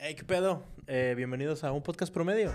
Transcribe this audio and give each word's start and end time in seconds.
Hey, 0.00 0.14
¿qué 0.14 0.22
pedo? 0.22 0.62
Eh, 0.86 1.14
bienvenidos 1.16 1.64
a 1.64 1.72
un 1.72 1.82
podcast 1.82 2.14
promedio. 2.14 2.52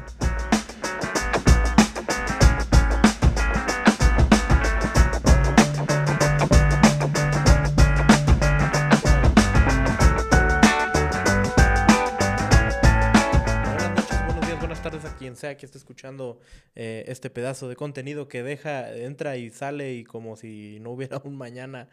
Buenas 12.63 13.91
noches, 13.91 14.25
buenos 14.25 14.45
días, 14.45 14.59
buenas 14.59 14.81
tardes 14.81 15.03
a 15.03 15.17
quien 15.17 15.35
sea 15.35 15.57
que 15.57 15.65
esté 15.65 15.77
escuchando 15.77 16.39
eh, 16.75 17.03
este 17.07 17.29
pedazo 17.29 17.67
de 17.67 17.75
contenido 17.75 18.29
que 18.29 18.41
deja, 18.41 18.95
entra 18.95 19.35
y 19.35 19.49
sale 19.49 19.93
y 19.93 20.05
como 20.05 20.37
si 20.37 20.79
no 20.79 20.91
hubiera 20.91 21.17
un 21.25 21.37
mañana. 21.37 21.89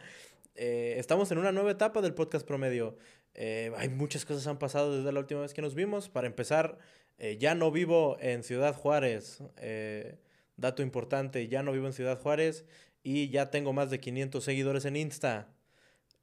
Eh, 0.55 0.95
estamos 0.99 1.31
en 1.33 1.39
una 1.39 1.53
nueva 1.53 1.71
etapa 1.71 2.03
del 2.03 2.15
podcast 2.15 2.47
promedio. 2.47 2.97
Eh, 3.35 3.73
hay 3.77 3.89
muchas 3.89 4.25
cosas 4.25 4.47
han 4.47 4.59
pasado 4.59 4.97
desde 4.97 5.13
la 5.13 5.21
última 5.21 5.41
vez 5.41 5.55
que 5.55 5.63
nos 5.63 5.75
vimos. 5.75 6.09
Para 6.09 6.27
empezar, 6.27 6.79
eh, 7.19 7.37
ya 7.39 7.55
no 7.55 7.71
vivo 7.71 8.17
en 8.21 8.43
Ciudad 8.43 8.75
Juárez. 8.75 9.43
Eh, 9.59 10.17
dato 10.57 10.83
importante, 10.83 11.49
ya 11.49 11.63
no 11.63 11.73
vivo 11.73 11.87
en 11.87 11.93
Ciudad 11.93 12.19
Juárez 12.21 12.65
y 13.03 13.31
ya 13.31 13.51
tengo 13.51 13.73
más 13.73 13.91
de 13.91 14.01
500 14.01 14.45
seguidores 14.45 14.85
en 14.85 14.97
Insta. 14.97 15.49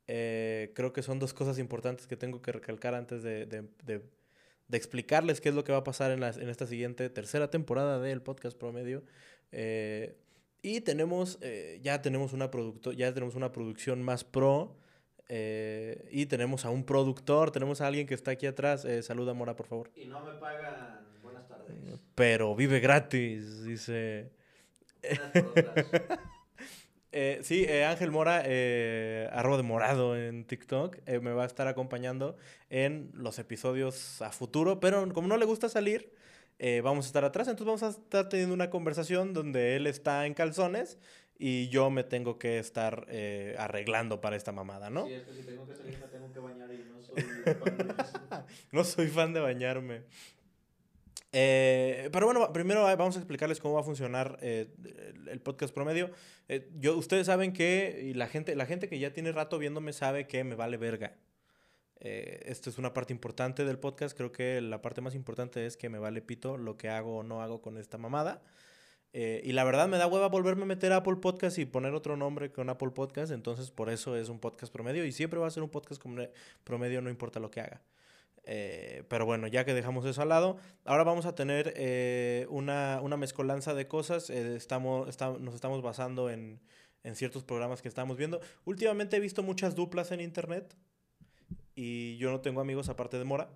Creo 0.06 0.94
que 0.94 1.02
son 1.04 1.20
dos 1.20 1.34
cosas 1.34 1.60
importantes 1.60 2.08
que 2.08 2.16
tengo 2.16 2.42
que 2.42 2.52
recalcar 2.52 2.94
antes 2.96 3.24
de, 3.24 3.46
de- 3.46 4.02
explicarles 4.72 5.42
qué 5.42 5.50
es 5.50 5.56
lo 5.56 5.64
que 5.64 5.72
va 5.72 5.80
a 5.80 5.84
pasar 5.84 6.12
en, 6.12 6.20
las- 6.20 6.38
en 6.38 6.50
esta 6.50 6.68
siguiente 6.68 7.10
tercera 7.10 7.50
temporada 7.50 8.00
del 8.00 8.22
podcast 8.22 8.58
promedio. 8.58 9.04
Y 10.62 10.82
tenemos, 10.82 11.40
ya 11.82 12.02
tenemos 12.02 12.34
una 12.34 12.52
producto, 12.52 12.92
ya 12.92 13.14
tenemos 13.14 13.36
una 13.36 13.52
producción 13.52 14.02
más 14.04 14.24
pro. 14.24 14.76
Eh, 15.30 16.08
y 16.12 16.26
tenemos 16.28 16.66
a 16.66 16.70
un 16.70 16.84
productor, 16.86 17.52
tenemos 17.52 17.82
a 17.82 17.88
alguien 17.88 18.08
que 18.08 18.14
está 18.14 18.32
aquí 18.32 18.46
atrás. 18.46 18.86
Eh, 18.86 19.04
saluda, 19.04 19.34
Mora, 19.34 19.56
por 19.56 19.68
favor. 19.68 19.92
Y 19.96 20.06
no 20.06 20.24
me 20.24 20.34
pagan 20.34 21.06
buenas 21.22 21.48
tardes. 21.48 21.76
Pero 22.16 22.56
vive 22.56 22.80
gratis, 22.80 23.64
dice. 23.64 24.32
Eh, 27.20 27.40
sí, 27.42 27.66
eh, 27.68 27.86
Ángel 27.86 28.12
Mora, 28.12 28.44
eh, 28.46 29.28
arroba 29.32 29.58
de 29.58 29.64
morado 29.64 30.16
en 30.16 30.46
TikTok, 30.46 30.98
me 31.22 31.32
va 31.32 31.44
a 31.44 31.46
estar 31.48 31.68
acompañando 31.68 32.38
en 32.70 33.10
los 33.14 33.40
episodios 33.40 34.22
a 34.22 34.32
futuro, 34.32 34.80
pero 34.80 35.12
como 35.14 35.28
no 35.28 35.38
le 35.38 35.46
gusta 35.46 35.68
salir, 35.68 36.14
vamos 36.84 37.06
a 37.06 37.08
estar 37.08 37.24
atrás, 37.26 37.48
entonces 37.48 37.66
vamos 37.66 37.84
a 37.84 37.90
estar 38.00 38.30
teniendo 38.30 38.54
una 38.54 38.70
conversación 38.70 39.34
donde 39.34 39.76
él 39.76 39.88
está 39.88 40.28
en 40.28 40.36
calzones 40.36 41.00
y 41.40 41.70
yo 41.70 41.90
me 41.90 42.04
tengo 42.04 42.38
que 42.40 42.58
estar 42.60 43.06
eh, 43.10 43.56
arreglando 43.60 44.22
para 44.22 44.36
esta 44.36 44.52
mamada, 44.52 44.90
¿no? 44.90 45.06
Sí, 45.08 45.14
es 45.14 45.24
que 45.24 45.34
si 45.34 45.44
tengo 45.44 45.68
que 45.68 45.76
salir 45.76 46.00
me 46.00 46.08
tengo 46.08 46.32
que 46.34 46.40
bañar 46.40 46.70
y 46.74 46.86
no 46.92 47.02
soy 47.02 47.22
fan 47.56 47.78
de 47.78 47.94
eso. 48.04 48.46
No 48.72 48.84
soy 48.84 49.08
fan 49.08 49.34
de 49.34 49.40
bañarme. 49.40 50.02
Eh, 51.34 52.10
pero 52.12 52.26
bueno, 52.26 52.52
primero 52.54 52.84
vamos 52.84 53.16
a 53.16 53.20
explicarles 53.20 53.60
cómo 53.60 53.76
va 53.76 53.82
a 53.82 53.84
funcionar 53.84 54.38
eh, 54.42 54.68
el- 55.30 55.42
podcast 55.42 55.74
promedio. 55.74 56.10
Eh, 56.48 56.70
yo, 56.80 56.98
ustedes 56.98 57.28
saben 57.28 57.54
que, 57.54 58.02
y 58.06 58.14
la 58.14 58.28
gente, 58.28 58.56
la 58.56 58.66
gente 58.66 58.88
que 58.88 58.98
ya 58.98 59.14
tiene 59.14 59.32
rato 59.32 59.60
viéndome 59.60 59.94
sabe 59.94 60.28
que 60.28 60.44
me 60.44 60.56
vale 60.56 60.78
verga. 60.78 61.16
Eh, 62.00 62.42
esto 62.46 62.70
es 62.70 62.78
una 62.78 62.94
parte 62.94 63.12
importante 63.14 63.66
del 63.66 63.78
podcast. 63.80 64.16
Creo 64.16 64.32
que 64.32 64.62
la 64.62 64.82
parte 64.82 65.02
más 65.02 65.16
importante 65.16 65.66
es 65.66 65.78
que 65.78 65.90
me 65.90 66.00
vale 66.00 66.22
pito 66.22 66.58
lo 66.58 66.78
que 66.78 66.90
hago 66.90 67.18
o 67.18 67.24
no 67.24 67.42
hago 67.42 67.62
con 67.62 67.78
esta 67.78 67.98
mamada. 67.98 68.42
Eh, 69.20 69.42
y 69.44 69.54
la 69.54 69.64
verdad 69.64 69.88
me 69.88 69.98
da 69.98 70.06
hueva 70.06 70.28
volverme 70.30 70.62
a 70.62 70.66
meter 70.68 70.94
a 70.94 70.98
Apple 70.98 71.16
Podcast 71.16 71.58
y 71.58 71.66
poner 71.66 71.96
otro 71.96 72.16
nombre 72.18 72.52
con 72.52 72.70
Apple 72.70 72.92
Podcast. 72.92 73.32
Entonces, 73.32 73.72
por 73.72 73.90
eso 73.90 74.16
es 74.16 74.30
un 74.30 74.38
podcast 74.40 74.72
promedio. 74.72 75.04
Y 75.06 75.12
siempre 75.12 75.40
va 75.40 75.48
a 75.48 75.50
ser 75.50 75.64
un 75.64 75.70
podcast 75.70 76.00
promedio, 76.64 77.02
no 77.02 77.10
importa 77.10 77.40
lo 77.40 77.50
que 77.50 77.62
haga. 77.62 77.82
Eh, 78.44 79.04
pero 79.10 79.26
bueno, 79.26 79.48
ya 79.48 79.66
que 79.66 79.74
dejamos 79.74 80.06
eso 80.06 80.22
al 80.22 80.30
lado, 80.30 80.58
ahora 80.86 81.04
vamos 81.04 81.26
a 81.26 81.34
tener 81.34 81.74
eh, 81.78 82.46
una, 82.52 83.00
una 83.02 83.18
mezcolanza 83.18 83.74
de 83.74 83.88
cosas. 83.88 84.30
Estamos, 84.30 85.10
esta- 85.10 85.36
nos 85.40 85.56
estamos 85.56 85.82
basando 85.82 86.30
en, 86.30 86.60
en 87.04 87.16
ciertos 87.16 87.44
programas 87.44 87.82
que 87.82 87.88
estamos 87.88 88.18
viendo. 88.18 88.40
Últimamente 88.66 89.18
he 89.18 89.20
visto 89.20 89.42
muchas 89.42 89.74
duplas 89.74 90.12
en 90.12 90.22
internet 90.22 90.76
y 91.74 92.18
yo 92.18 92.30
no 92.30 92.42
tengo 92.42 92.62
amigos 92.62 92.88
aparte 92.88 93.18
de 93.18 93.24
Mora. 93.24 93.50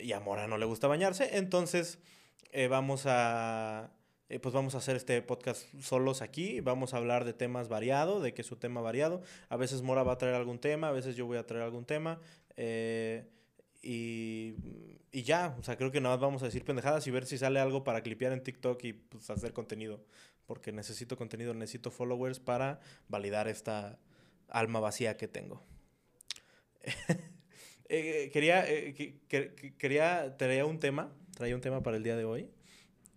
Y 0.00 0.12
a 0.12 0.20
Mora 0.20 0.46
no 0.48 0.56
le 0.56 0.64
gusta 0.64 0.86
bañarse. 0.88 1.36
Entonces, 1.36 1.98
vamos 2.70 3.02
a. 3.04 3.90
eh, 4.28 4.38
pues 4.38 4.54
vamos 4.54 4.74
a 4.74 4.78
hacer 4.78 4.96
este 4.96 5.20
podcast 5.22 5.66
solos 5.80 6.20
aquí. 6.22 6.60
Vamos 6.60 6.92
a 6.94 6.98
hablar 6.98 7.24
de 7.24 7.32
temas 7.32 7.68
variados, 7.68 8.22
de 8.22 8.34
que 8.34 8.42
es 8.42 8.46
su 8.48 8.56
tema 8.56 8.80
variado. 8.80 9.22
A 9.48 9.56
veces 9.56 9.82
Mora 9.82 10.02
va 10.02 10.12
a 10.12 10.18
traer 10.18 10.34
algún 10.34 10.58
tema, 10.58 10.88
a 10.88 10.92
veces 10.92 11.16
yo 11.16 11.26
voy 11.26 11.38
a 11.38 11.46
traer 11.46 11.64
algún 11.64 11.84
tema. 11.84 12.20
eh, 12.56 13.26
y, 13.80 14.54
y 15.12 15.22
ya, 15.22 15.54
o 15.58 15.62
sea, 15.62 15.76
creo 15.76 15.92
que 15.92 16.00
nada 16.00 16.16
más 16.16 16.20
vamos 16.22 16.42
a 16.42 16.46
decir 16.46 16.64
pendejadas 16.64 17.06
y 17.06 17.10
ver 17.12 17.24
si 17.26 17.38
sale 17.38 17.60
algo 17.60 17.84
para 17.84 18.02
clipear 18.02 18.32
en 18.32 18.42
TikTok 18.42 18.82
y 18.84 18.92
pues 18.92 19.30
hacer 19.30 19.52
contenido. 19.52 20.04
Porque 20.46 20.72
necesito 20.72 21.16
contenido, 21.16 21.54
necesito 21.54 21.90
followers 21.90 22.40
para 22.40 22.80
validar 23.08 23.46
esta 23.48 23.98
alma 24.48 24.80
vacía 24.80 25.16
que 25.16 25.28
tengo. 25.28 25.62
Eh, 27.90 28.28
quería, 28.34 28.66
que- 28.66 29.18
que- 29.28 29.54
que- 29.54 29.74
quería, 29.78 30.36
traía 30.36 30.66
un 30.66 30.78
tema, 30.78 31.10
traía 31.34 31.54
un 31.54 31.62
tema 31.62 31.82
para 31.82 31.96
el 31.96 32.02
día 32.02 32.16
de 32.16 32.24
hoy. 32.26 32.50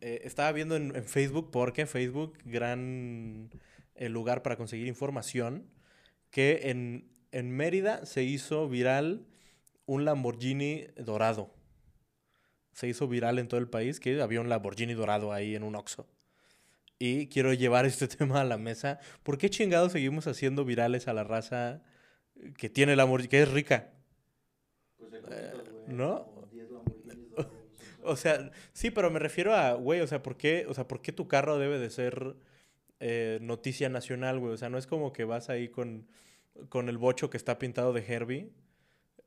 Eh, 0.01 0.21
estaba 0.23 0.51
viendo 0.51 0.75
en, 0.75 0.95
en 0.95 1.05
Facebook, 1.05 1.51
porque 1.51 1.85
Facebook, 1.85 2.37
gran 2.43 3.51
eh, 3.95 4.09
lugar 4.09 4.41
para 4.41 4.55
conseguir 4.55 4.87
información, 4.87 5.69
que 6.31 6.71
en, 6.71 7.07
en 7.31 7.51
Mérida 7.51 8.05
se 8.05 8.23
hizo 8.23 8.67
viral 8.67 9.27
un 9.85 10.05
Lamborghini 10.05 10.87
dorado. 10.97 11.53
Se 12.73 12.87
hizo 12.87 13.07
viral 13.07 13.37
en 13.37 13.47
todo 13.47 13.59
el 13.59 13.67
país 13.67 13.99
que 13.99 14.21
había 14.21 14.41
un 14.41 14.49
Lamborghini 14.49 14.93
dorado 14.93 15.33
ahí 15.33 15.55
en 15.55 15.63
un 15.63 15.75
Oxxo. 15.75 16.07
Y 16.97 17.27
quiero 17.27 17.53
llevar 17.53 17.85
este 17.85 18.07
tema 18.17 18.41
a 18.41 18.43
la 18.43 18.57
mesa. 18.57 18.99
¿Por 19.21 19.37
qué 19.37 19.51
chingados 19.51 19.91
seguimos 19.91 20.25
haciendo 20.25 20.65
virales 20.65 21.07
a 21.07 21.13
la 21.13 21.23
raza 21.23 21.83
que 22.57 22.69
tiene 22.69 22.95
Lamborghini, 22.95 23.29
que 23.29 23.43
es 23.43 23.51
rica? 23.51 23.91
Pues 24.97 25.13
hay 25.13 25.21
poquitos, 25.21 25.69
güey, 25.69 25.95
¿no? 25.95 26.40
O 28.03 28.15
sea, 28.15 28.51
sí, 28.73 28.91
pero 28.91 29.11
me 29.11 29.19
refiero 29.19 29.53
a, 29.53 29.73
güey, 29.73 30.01
o 30.01 30.07
sea, 30.07 30.21
¿por 30.23 30.37
qué, 30.37 30.65
o 30.67 30.73
sea, 30.73 30.87
¿por 30.87 31.01
qué 31.01 31.11
tu 31.11 31.27
carro 31.27 31.57
debe 31.57 31.79
de 31.79 31.89
ser 31.89 32.35
eh, 32.99 33.39
noticia 33.41 33.89
nacional, 33.89 34.39
güey? 34.39 34.53
O 34.53 34.57
sea, 34.57 34.69
no 34.69 34.77
es 34.77 34.87
como 34.87 35.13
que 35.13 35.23
vas 35.23 35.49
ahí 35.49 35.69
con, 35.69 36.07
con 36.69 36.89
el 36.89 36.97
bocho 36.97 37.29
que 37.29 37.37
está 37.37 37.59
pintado 37.59 37.93
de 37.93 38.05
Herbie 38.05 38.51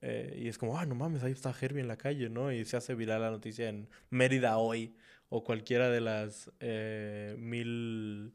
eh, 0.06 0.38
y 0.38 0.48
es 0.48 0.58
como, 0.58 0.78
ah, 0.78 0.84
no 0.84 0.94
mames, 0.94 1.22
ahí 1.22 1.32
está 1.32 1.54
Herbie 1.58 1.80
en 1.80 1.88
la 1.88 1.96
calle, 1.96 2.28
¿no? 2.28 2.52
Y 2.52 2.64
se 2.66 2.76
hace 2.76 2.94
viral 2.94 3.22
la 3.22 3.30
noticia 3.30 3.70
en 3.70 3.88
Mérida 4.10 4.58
hoy 4.58 4.94
o 5.30 5.42
cualquiera 5.42 5.88
de 5.88 6.02
las 6.02 6.50
eh, 6.60 7.34
mil 7.38 8.34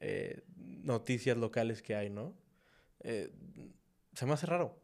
eh, 0.00 0.42
noticias 0.56 1.36
locales 1.36 1.80
que 1.80 1.94
hay, 1.94 2.10
¿no? 2.10 2.34
Eh, 3.00 3.32
se 4.14 4.26
me 4.26 4.32
hace 4.32 4.46
raro. 4.46 4.78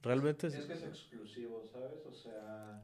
Realmente 0.00 0.48
es... 0.48 0.54
Es 0.54 0.66
que 0.66 0.72
es 0.72 0.82
exclusivo, 0.82 1.64
¿sabes? 1.64 2.04
O 2.06 2.12
sea, 2.12 2.82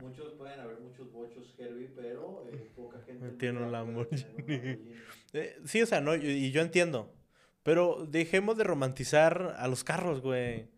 muchos 0.00 0.32
pueden 0.34 0.60
haber 0.60 0.80
muchos 0.80 1.10
bochos 1.12 1.54
Herbie, 1.58 1.90
pero 1.94 2.44
eh, 2.52 2.70
poca 2.74 3.00
gente 3.06 3.26
en 3.26 3.38
Tiene 3.38 3.60
un 3.60 3.72
Lamborghini. 3.72 4.24
Eh, 5.34 5.60
sí, 5.66 5.82
o 5.82 5.86
sea, 5.86 6.00
no, 6.00 6.16
y, 6.16 6.24
y 6.26 6.50
yo 6.52 6.62
entiendo. 6.62 7.14
Pero 7.62 8.06
dejemos 8.08 8.56
de 8.56 8.64
romantizar 8.64 9.54
a 9.58 9.68
los 9.68 9.84
carros, 9.84 10.22
güey. 10.22 10.68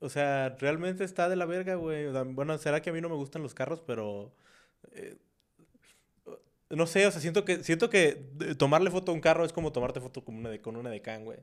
O 0.00 0.08
sea, 0.10 0.56
realmente 0.60 1.04
está 1.04 1.28
de 1.28 1.36
la 1.36 1.46
verga, 1.46 1.76
güey. 1.76 2.06
O 2.06 2.12
sea, 2.12 2.24
bueno, 2.24 2.58
será 2.58 2.82
que 2.82 2.90
a 2.90 2.92
mí 2.92 3.00
no 3.00 3.08
me 3.08 3.16
gustan 3.16 3.42
los 3.42 3.54
carros, 3.54 3.82
pero. 3.86 4.34
eh, 4.92 5.16
no 6.70 6.86
sé, 6.86 7.06
o 7.06 7.10
sea, 7.10 7.20
siento 7.20 7.44
que, 7.44 7.62
siento 7.62 7.90
que 7.90 8.14
tomarle 8.58 8.90
foto 8.90 9.12
a 9.12 9.14
un 9.14 9.20
carro 9.20 9.44
es 9.44 9.52
como 9.52 9.72
tomarte 9.72 10.00
foto 10.00 10.24
con 10.24 10.36
una, 10.36 10.50
de, 10.50 10.60
con 10.60 10.76
una 10.76 10.90
Decan, 10.90 11.24
güey. 11.24 11.38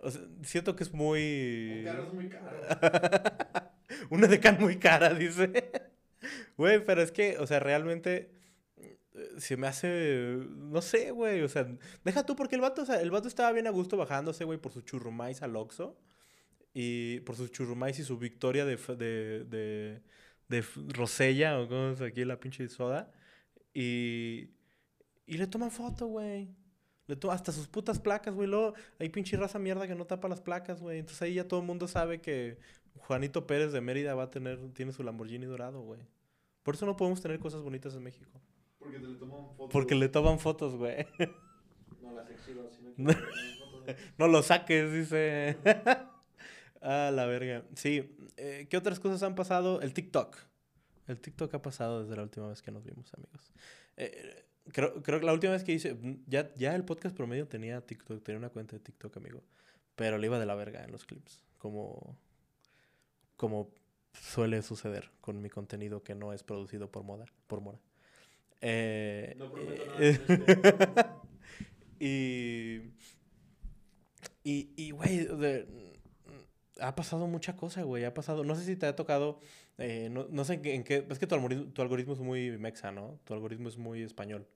O 0.00 0.10
sea, 0.10 0.22
siento 0.44 0.76
que 0.76 0.84
es 0.84 0.92
muy. 0.92 1.80
Un 1.80 1.84
carro 1.84 2.04
es 2.04 2.14
muy 2.14 2.28
caro. 2.28 2.56
Una 4.10 4.26
Decan 4.26 4.58
muy 4.60 4.78
cara, 4.78 5.14
dice. 5.14 5.52
Güey, 6.56 6.84
pero 6.84 7.02
es 7.02 7.12
que, 7.12 7.38
o 7.38 7.46
sea, 7.46 7.60
realmente 7.60 8.30
eh, 8.76 8.98
se 9.38 9.56
me 9.56 9.66
hace, 9.66 10.38
no 10.56 10.82
sé, 10.82 11.10
güey, 11.10 11.42
o 11.42 11.48
sea, 11.48 11.66
deja 12.04 12.26
tú 12.26 12.36
porque 12.36 12.54
el 12.56 12.60
vato, 12.60 12.82
o 12.82 12.86
sea, 12.86 13.00
el 13.00 13.10
vato 13.10 13.28
estaba 13.28 13.52
bien 13.52 13.66
a 13.66 13.70
gusto 13.70 13.96
bajándose, 13.96 14.44
güey, 14.44 14.58
por 14.58 14.72
su 14.72 14.82
churrumais 14.82 15.42
al 15.42 15.56
Oxxo 15.56 15.98
y 16.74 17.20
por 17.20 17.36
sus 17.36 17.50
churrumais 17.52 17.98
y 17.98 18.04
su 18.04 18.18
victoria 18.18 18.64
de, 18.64 18.76
de, 18.76 19.44
de, 19.44 20.02
de 20.48 20.64
Rosella 20.88 21.58
o 21.60 21.68
como 21.68 21.90
es 21.90 22.00
aquí 22.02 22.24
la 22.24 22.40
pinche 22.40 22.68
soda 22.68 23.12
y, 23.74 24.50
y 25.26 25.36
le 25.38 25.46
toman 25.46 25.70
foto, 25.70 26.06
güey. 26.06 26.48
Le 27.06 27.18
hasta 27.30 27.52
sus 27.52 27.68
putas 27.68 28.00
placas, 28.00 28.34
güey. 28.34 28.48
Luego 28.48 28.74
hay 28.98 29.10
pinche 29.10 29.36
raza 29.36 29.58
mierda 29.58 29.86
que 29.86 29.94
no 29.94 30.06
tapa 30.06 30.28
las 30.28 30.40
placas, 30.40 30.80
güey. 30.80 30.98
Entonces 30.98 31.22
ahí 31.22 31.34
ya 31.34 31.46
todo 31.46 31.60
el 31.60 31.66
mundo 31.66 31.86
sabe 31.86 32.20
que 32.20 32.58
Juanito 32.96 33.46
Pérez 33.46 33.72
de 33.72 33.80
Mérida 33.82 34.14
va 34.14 34.24
a 34.24 34.30
tener, 34.30 34.58
tiene 34.72 34.92
su 34.92 35.02
Lamborghini 35.02 35.46
dorado, 35.46 35.82
güey. 35.82 36.00
Por 36.66 36.74
eso 36.74 36.84
no 36.84 36.96
podemos 36.98 37.22
tener 37.22 37.38
cosas 37.38 37.62
bonitas 37.62 37.94
en 37.94 38.02
México. 38.02 38.30
Porque 38.78 38.98
te 38.98 39.06
le 39.06 39.14
toman 39.16 39.46
fotos. 39.56 39.68
Porque 39.72 39.94
le 39.94 40.08
toman 40.10 40.38
fotos, 40.38 40.74
güey. 40.76 41.06
No 42.02 42.12
las 42.12 42.28
exhibas, 42.30 42.66
sino 42.76 42.94
que 42.94 43.02
No. 43.02 43.12
fotos. 43.14 43.96
No 44.18 44.28
lo 44.28 44.42
saques, 44.42 44.92
dice. 44.92 45.56
Ah, 46.82 47.10
la 47.12 47.24
verga. 47.26 47.64
Sí. 47.74 48.14
eh, 48.36 48.66
¿Qué 48.70 48.76
otras 48.76 49.00
cosas 49.00 49.22
han 49.22 49.34
pasado? 49.34 49.80
El 49.80 49.92
TikTok. 49.94 50.36
El 51.08 51.20
TikTok 51.20 51.52
ha 51.54 51.62
pasado 51.62 52.02
desde 52.02 52.14
la 52.16 52.22
última 52.22 52.48
vez 52.48 52.62
que 52.62 52.70
nos 52.70 52.84
vimos, 52.84 53.12
amigos. 53.14 53.50
Eh, 53.96 54.44
creo, 54.72 55.02
creo 55.02 55.18
que 55.18 55.26
la 55.26 55.32
última 55.32 55.52
vez 55.54 55.64
que 55.64 55.72
hice. 55.72 55.94
mm, 55.94 56.24
Ya, 56.26 56.54
ya 56.56 56.74
el 56.76 56.84
podcast 56.84 57.16
promedio 57.16 57.48
tenía 57.48 57.80
TikTok, 57.80 58.22
tenía 58.22 58.38
una 58.38 58.50
cuenta 58.50 58.76
de 58.76 58.80
TikTok, 58.80 59.16
amigo. 59.16 59.42
Pero 59.96 60.18
le 60.18 60.26
iba 60.26 60.38
de 60.38 60.46
la 60.46 60.54
verga 60.54 60.84
en 60.84 60.92
los 60.92 61.04
clips. 61.06 61.42
Como. 61.58 62.16
Como 63.36 63.70
suele 64.22 64.62
suceder 64.62 65.10
con 65.20 65.40
mi 65.42 65.50
contenido 65.50 66.02
que 66.02 66.14
no 66.14 66.32
es 66.32 66.42
producido 66.42 66.90
por 66.90 67.02
moda. 67.04 67.26
Por 67.46 67.60
Mora. 67.60 67.78
Eh, 68.60 69.34
No 69.36 69.48
nada 69.50 69.74
eh, 69.98 70.18
esto. 70.18 70.34
y. 72.00 72.92
Y, 74.44 74.70
y, 74.76 74.90
güey, 74.92 75.26
ha 76.80 76.94
pasado 76.94 77.26
mucha 77.26 77.56
cosa, 77.56 77.82
güey. 77.82 78.04
Ha 78.04 78.14
pasado. 78.14 78.44
No 78.44 78.54
sé 78.54 78.64
si 78.64 78.76
te 78.76 78.86
ha 78.86 78.96
tocado. 78.96 79.40
eh, 79.78 80.08
no, 80.10 80.26
no 80.30 80.44
sé 80.44 80.54
en 80.54 80.84
qué, 80.84 81.06
Es 81.10 81.18
que 81.18 81.26
tu 81.26 81.34
algoritmo, 81.34 81.72
tu 81.72 81.82
algoritmo 81.82 82.12
es 82.14 82.20
muy 82.20 82.56
mexa, 82.58 82.92
¿no? 82.92 83.18
Tu 83.24 83.34
algoritmo 83.34 83.68
es 83.68 83.78
muy 83.78 84.02
español. 84.02 84.46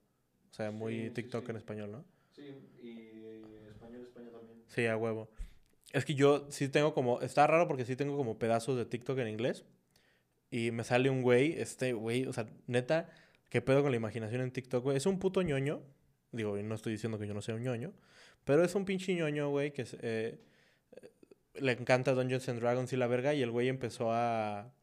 O 0.51 0.53
sea, 0.53 0.71
muy 0.71 1.09
Sí, 1.09 1.09
sí, 1.09 1.11
TikTok 1.11 1.45
sí. 1.45 1.51
en 1.51 1.57
español, 1.57 1.91
¿no? 1.91 2.05
Sí, 2.35 2.43
y 2.81 3.67
español, 3.69 4.03
España 4.05 4.29
también. 4.31 4.63
Sí, 4.67 4.85
a 4.85 4.97
huevo. 4.97 5.29
Es 5.93 6.05
que 6.05 6.15
yo 6.15 6.47
sí 6.49 6.69
tengo 6.69 6.93
como. 6.93 7.21
Está 7.21 7.47
raro 7.47 7.67
porque 7.67 7.85
sí 7.85 7.95
tengo 7.95 8.15
como 8.17 8.39
pedazos 8.39 8.77
de 8.77 8.85
TikTok 8.85 9.17
en 9.19 9.27
inglés. 9.27 9.65
Y 10.49 10.71
me 10.71 10.83
sale 10.83 11.09
un 11.09 11.21
güey, 11.21 11.53
este 11.59 11.93
güey, 11.93 12.25
o 12.25 12.33
sea, 12.33 12.47
neta, 12.67 13.09
¿qué 13.49 13.61
pedo 13.61 13.81
con 13.83 13.91
la 13.91 13.97
imaginación 13.97 14.41
en 14.41 14.51
TikTok, 14.51 14.83
güey? 14.83 14.97
Es 14.97 15.05
un 15.05 15.17
puto 15.19 15.41
ñoño. 15.41 15.81
Digo, 16.31 16.57
no 16.57 16.75
estoy 16.75 16.93
diciendo 16.93 17.17
que 17.19 17.27
yo 17.27 17.33
no 17.33 17.41
sea 17.41 17.55
un 17.55 17.63
ñoño. 17.63 17.93
Pero 18.43 18.63
es 18.63 18.75
un 18.75 18.85
pinche 18.85 19.13
ñoño, 19.15 19.49
güey, 19.49 19.71
que 19.71 19.85
eh, 20.01 20.39
le 21.55 21.71
encanta 21.73 22.13
Dungeons 22.13 22.49
and 22.49 22.59
Dragons 22.59 22.91
y 22.93 22.97
la 22.97 23.07
verga. 23.07 23.33
Y 23.33 23.41
el 23.41 23.51
güey 23.51 23.69
empezó 23.69 24.11
a. 24.11 24.73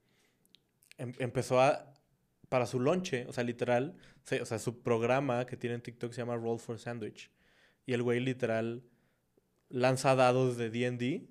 em- 0.98 1.14
empezó 1.18 1.60
a. 1.60 1.94
Para 2.48 2.64
su 2.66 2.80
lonche, 2.80 3.26
o 3.28 3.32
sea, 3.32 3.44
literal. 3.44 3.96
o 4.40 4.44
sea, 4.46 4.58
su 4.58 4.82
programa 4.82 5.44
que 5.46 5.56
tiene 5.56 5.74
en 5.76 5.82
TikTok 5.82 6.12
se 6.12 6.22
llama 6.22 6.36
Roll 6.36 6.58
for 6.58 6.78
Sandwich. 6.78 7.30
Y 7.84 7.92
el 7.92 8.02
güey 8.02 8.20
literal 8.20 8.82
lanza 9.70 10.14
dados 10.14 10.56
de 10.56 10.70
D&D 10.70 11.28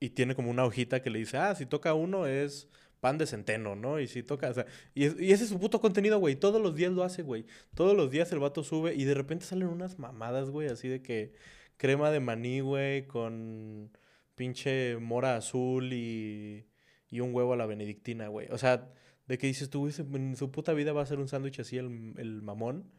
y 0.00 0.10
tiene 0.10 0.34
como 0.34 0.50
una 0.50 0.64
hojita 0.64 1.02
que 1.02 1.10
le 1.10 1.18
dice, 1.20 1.36
ah, 1.38 1.54
si 1.54 1.66
toca 1.66 1.94
uno 1.94 2.26
es 2.26 2.68
pan 3.00 3.18
de 3.18 3.26
centeno, 3.26 3.74
¿no? 3.76 4.00
Y 4.00 4.06
si 4.08 4.22
toca, 4.22 4.50
o 4.50 4.54
sea, 4.54 4.66
y, 4.94 5.04
es- 5.04 5.20
y 5.20 5.32
ese 5.32 5.44
es 5.44 5.50
su 5.50 5.58
puto 5.60 5.80
contenido, 5.80 6.18
güey. 6.18 6.36
Todos 6.36 6.60
los 6.62 6.74
días 6.76 6.92
lo 6.92 7.02
hace, 7.04 7.22
güey. 7.22 7.46
Todos 7.74 7.96
los 7.96 8.10
días 8.10 8.30
el 8.32 8.38
vato 8.40 8.62
sube 8.64 8.94
y 8.94 9.04
de 9.04 9.14
repente 9.14 9.44
salen 9.44 9.68
unas 9.68 9.98
mamadas, 9.98 10.50
güey, 10.50 10.68
así 10.68 10.88
de 10.88 11.02
que 11.02 11.32
crema 11.76 12.10
de 12.10 12.20
maní, 12.20 12.60
güey, 12.60 13.06
con 13.06 13.90
pinche 14.34 14.96
mora 14.98 15.36
azul 15.36 15.92
y, 15.92 16.66
y 17.10 17.20
un 17.20 17.34
huevo 17.34 17.52
a 17.54 17.56
la 17.56 17.66
benedictina, 17.66 18.28
güey. 18.28 18.48
O 18.50 18.58
sea, 18.58 18.92
de 19.26 19.38
que 19.38 19.46
dices 19.48 19.70
tú, 19.70 19.88
en 19.88 20.36
su 20.36 20.50
puta 20.50 20.72
vida 20.72 20.92
va 20.92 21.02
a 21.02 21.06
ser 21.06 21.18
un 21.20 21.28
sándwich 21.28 21.60
así 21.60 21.78
el, 21.78 22.14
el 22.18 22.42
mamón, 22.42 22.90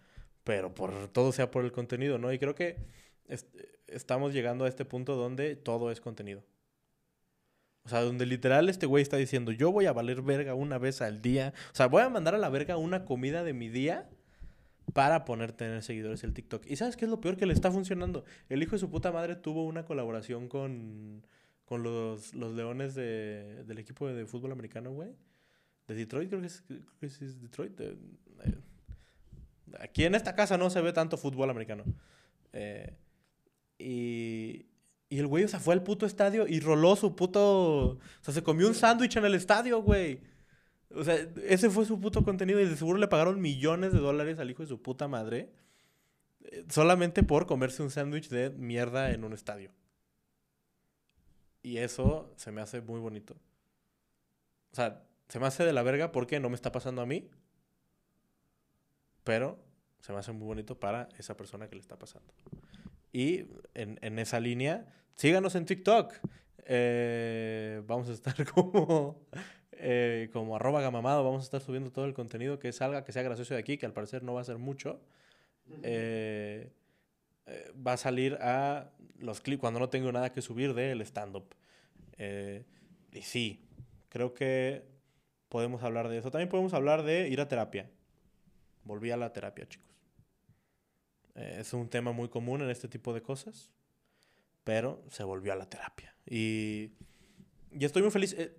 pero 0.43 0.73
por 0.73 1.07
todo 1.09 1.31
sea 1.31 1.51
por 1.51 1.63
el 1.65 1.71
contenido, 1.71 2.17
¿no? 2.17 2.31
Y 2.33 2.39
creo 2.39 2.55
que 2.55 2.77
est- 3.27 3.55
estamos 3.93 4.33
llegando 4.33 4.65
a 4.65 4.67
este 4.67 4.85
punto 4.85 5.15
donde 5.15 5.55
todo 5.55 5.91
es 5.91 6.01
contenido. 6.01 6.43
O 7.85 7.89
sea, 7.89 8.01
donde 8.01 8.25
literal 8.25 8.69
este 8.69 8.85
güey 8.85 9.01
está 9.01 9.17
diciendo, 9.17 9.51
yo 9.51 9.71
voy 9.71 9.85
a 9.87 9.93
valer 9.93 10.21
verga 10.21 10.53
una 10.55 10.77
vez 10.77 11.01
al 11.01 11.21
día. 11.21 11.53
O 11.71 11.75
sea, 11.75 11.87
voy 11.87 12.01
a 12.01 12.09
mandar 12.09 12.33
a 12.33 12.37
la 12.37 12.49
verga 12.49 12.77
una 12.77 13.03
comida 13.03 13.43
de 13.43 13.53
mi 13.53 13.67
día 13.67 14.09
para 14.93 15.25
poner 15.25 15.51
tener 15.51 15.83
seguidores 15.83 16.23
el 16.23 16.33
TikTok. 16.33 16.65
¿Y 16.65 16.77
sabes 16.77 16.95
qué 16.95 17.05
es 17.05 17.11
lo 17.11 17.19
peor? 17.19 17.35
Que 17.35 17.45
le 17.45 17.53
está 17.53 17.71
funcionando. 17.71 18.23
El 18.47 18.63
hijo 18.63 18.71
de 18.73 18.79
su 18.79 18.89
puta 18.89 19.11
madre 19.11 19.35
tuvo 19.35 19.65
una 19.65 19.83
colaboración 19.85 20.47
con, 20.47 21.25
con 21.65 21.83
los, 21.83 22.33
los 22.33 22.53
leones 22.55 22.95
de- 22.95 23.63
del 23.65 23.77
equipo 23.79 24.07
de, 24.07 24.25
fútbol 24.27 24.53
americano, 24.53 24.91
güey. 24.93 25.09
De 25.87 25.95
Detroit, 25.95 26.29
creo 26.29 26.39
que 26.39 26.47
es, 26.47 26.61
creo 26.65 26.79
que 26.99 27.05
es 27.07 27.41
Detroit. 27.41 27.75
de- 27.77 27.97
eh, 28.45 28.57
aquí 29.79 30.05
en 30.05 30.15
esta 30.15 30.35
casa 30.35 30.57
no 30.57 30.69
se 30.69 30.79
ve 30.81 30.93
tanto 30.93 31.17
fútbol 31.17 31.49
americano. 31.49 31.83
Eh, 32.53 32.93
y, 33.77 34.65
y 35.09 35.19
el 35.19 35.27
güey, 35.27 35.43
o 35.43 35.47
sea, 35.47 35.59
fue 35.59 35.73
al 35.73 35.83
puto 35.83 36.05
estadio 36.05 36.47
y 36.47 36.59
roló 36.59 36.95
su 36.95 37.15
puto... 37.15 37.89
O 37.89 37.99
sea, 38.21 38.33
se 38.33 38.43
comió 38.43 38.67
un 38.67 38.75
sándwich 38.75 39.17
en 39.17 39.25
el 39.25 39.35
estadio, 39.35 39.81
güey. 39.81 40.21
O 40.95 41.03
sea, 41.03 41.15
ese 41.47 41.69
fue 41.69 41.85
su 41.85 41.99
puto 41.99 42.23
contenido 42.23 42.59
y 42.59 42.65
de 42.67 42.77
seguro 42.77 42.99
le 42.99 43.07
pagaron 43.07 43.41
millones 43.41 43.93
de 43.93 43.99
dólares 43.99 44.39
al 44.39 44.49
hijo 44.51 44.63
de 44.63 44.69
su 44.69 44.81
puta 44.81 45.07
madre 45.07 45.51
eh, 46.43 46.65
solamente 46.69 47.23
por 47.23 47.45
comerse 47.45 47.83
un 47.83 47.89
sándwich 47.89 48.29
de 48.29 48.49
mierda 48.51 49.11
en 49.11 49.23
un 49.23 49.33
estadio. 49.33 49.71
Y 51.61 51.77
eso 51.77 52.31
se 52.35 52.51
me 52.51 52.61
hace 52.61 52.81
muy 52.81 52.99
bonito. 52.99 53.35
O 54.71 54.75
sea, 54.75 55.03
se 55.29 55.39
me 55.39 55.47
hace 55.47 55.63
de 55.63 55.73
la 55.73 55.83
verga 55.83 56.11
porque 56.11 56.39
no 56.39 56.49
me 56.49 56.55
está 56.55 56.71
pasando 56.71 57.01
a 57.01 57.05
mí, 57.05 57.29
pero 59.23 59.63
se 59.99 60.11
me 60.11 60.19
hace 60.19 60.31
muy 60.33 60.45
bonito 60.45 60.79
para 60.79 61.07
esa 61.17 61.37
persona 61.37 61.69
que 61.69 61.75
le 61.75 61.81
está 61.81 61.97
pasando. 61.97 62.33
Y 63.13 63.45
en, 63.75 63.99
en 64.01 64.19
esa 64.19 64.39
línea, 64.41 64.85
síganos 65.15 65.55
en 65.55 65.65
TikTok. 65.65 66.13
Eh, 66.65 67.81
vamos 67.85 68.09
a 68.09 68.13
estar 68.13 68.35
como, 68.53 69.27
eh, 69.71 70.29
como 70.33 70.55
arroba 70.55 70.81
gamamado. 70.81 71.23
Vamos 71.23 71.41
a 71.41 71.45
estar 71.45 71.61
subiendo 71.61 71.91
todo 71.91 72.05
el 72.05 72.13
contenido 72.13 72.59
que 72.59 72.71
salga, 72.71 73.03
que 73.03 73.11
sea 73.11 73.23
gracioso 73.23 73.53
de 73.53 73.59
aquí, 73.59 73.77
que 73.77 73.85
al 73.85 73.93
parecer 73.93 74.23
no 74.23 74.33
va 74.33 74.41
a 74.41 74.45
ser 74.45 74.57
mucho. 74.57 74.99
Eh, 75.83 76.71
va 77.85 77.93
a 77.93 77.97
salir 77.97 78.35
a 78.41 78.91
los 79.19 79.41
clips 79.41 79.61
cuando 79.61 79.79
no 79.79 79.89
tengo 79.89 80.11
nada 80.11 80.31
que 80.31 80.41
subir 80.41 80.73
del 80.73 81.01
stand-up. 81.01 81.55
Y 82.17 83.21
sí, 83.21 83.61
creo 84.09 84.33
que 84.33 84.83
podemos 85.49 85.83
hablar 85.83 86.09
de 86.09 86.17
eso. 86.17 86.31
También 86.31 86.49
podemos 86.49 86.73
hablar 86.73 87.03
de 87.03 87.29
ir 87.29 87.39
a 87.41 87.47
terapia. 87.47 87.89
Volví 88.83 89.11
a 89.11 89.17
la 89.17 89.31
terapia, 89.31 89.67
chicos. 89.67 89.92
Eh, 91.35 91.57
es 91.59 91.73
un 91.73 91.89
tema 91.89 92.11
muy 92.11 92.29
común 92.29 92.61
en 92.61 92.69
este 92.69 92.87
tipo 92.87 93.13
de 93.13 93.21
cosas, 93.21 93.71
pero 94.63 95.03
se 95.09 95.23
volvió 95.23 95.53
a 95.53 95.55
la 95.55 95.69
terapia. 95.69 96.15
Y, 96.25 96.91
y 97.71 97.85
estoy 97.85 98.01
muy 98.01 98.11
feliz. 98.11 98.33
Eh, 98.37 98.55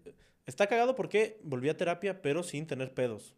está 0.47 0.67
cagado 0.67 0.95
porque 0.95 1.41
volví 1.43 1.69
a 1.69 1.77
terapia, 1.77 2.23
pero 2.23 2.43
sin 2.43 2.67
tener 2.67 2.95
pedos. 2.95 3.35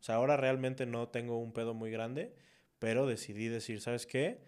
O 0.00 0.02
sea, 0.02 0.16
ahora 0.16 0.36
realmente 0.36 0.86
no 0.86 1.08
tengo 1.08 1.38
un 1.38 1.52
pedo 1.52 1.72
muy 1.72 1.90
grande, 1.90 2.34
pero 2.78 3.06
decidí 3.06 3.48
decir, 3.48 3.80
¿sabes 3.80 4.06
qué? 4.06 4.42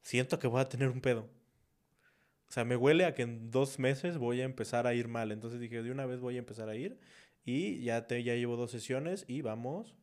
Siento 0.00 0.38
que 0.38 0.46
voy 0.46 0.60
a 0.60 0.68
tener 0.68 0.88
un 0.88 1.00
pedo. 1.00 1.28
O 2.48 2.52
sea, 2.52 2.64
me 2.64 2.76
huele 2.76 3.06
a 3.06 3.14
que 3.14 3.22
en 3.22 3.50
dos 3.50 3.78
meses 3.78 4.18
voy 4.18 4.42
a 4.42 4.44
empezar 4.44 4.86
a 4.86 4.94
ir 4.94 5.08
mal. 5.08 5.32
Entonces 5.32 5.58
dije, 5.58 5.82
de 5.82 5.90
una 5.90 6.06
vez 6.06 6.20
voy 6.20 6.36
a 6.36 6.38
empezar 6.38 6.68
a 6.68 6.76
ir. 6.76 6.98
Y 7.44 7.82
ya, 7.82 8.06
te, 8.06 8.22
ya 8.22 8.34
llevo 8.34 8.56
dos 8.56 8.70
sesiones 8.70 9.24
y 9.26 9.40
vamos 9.40 9.96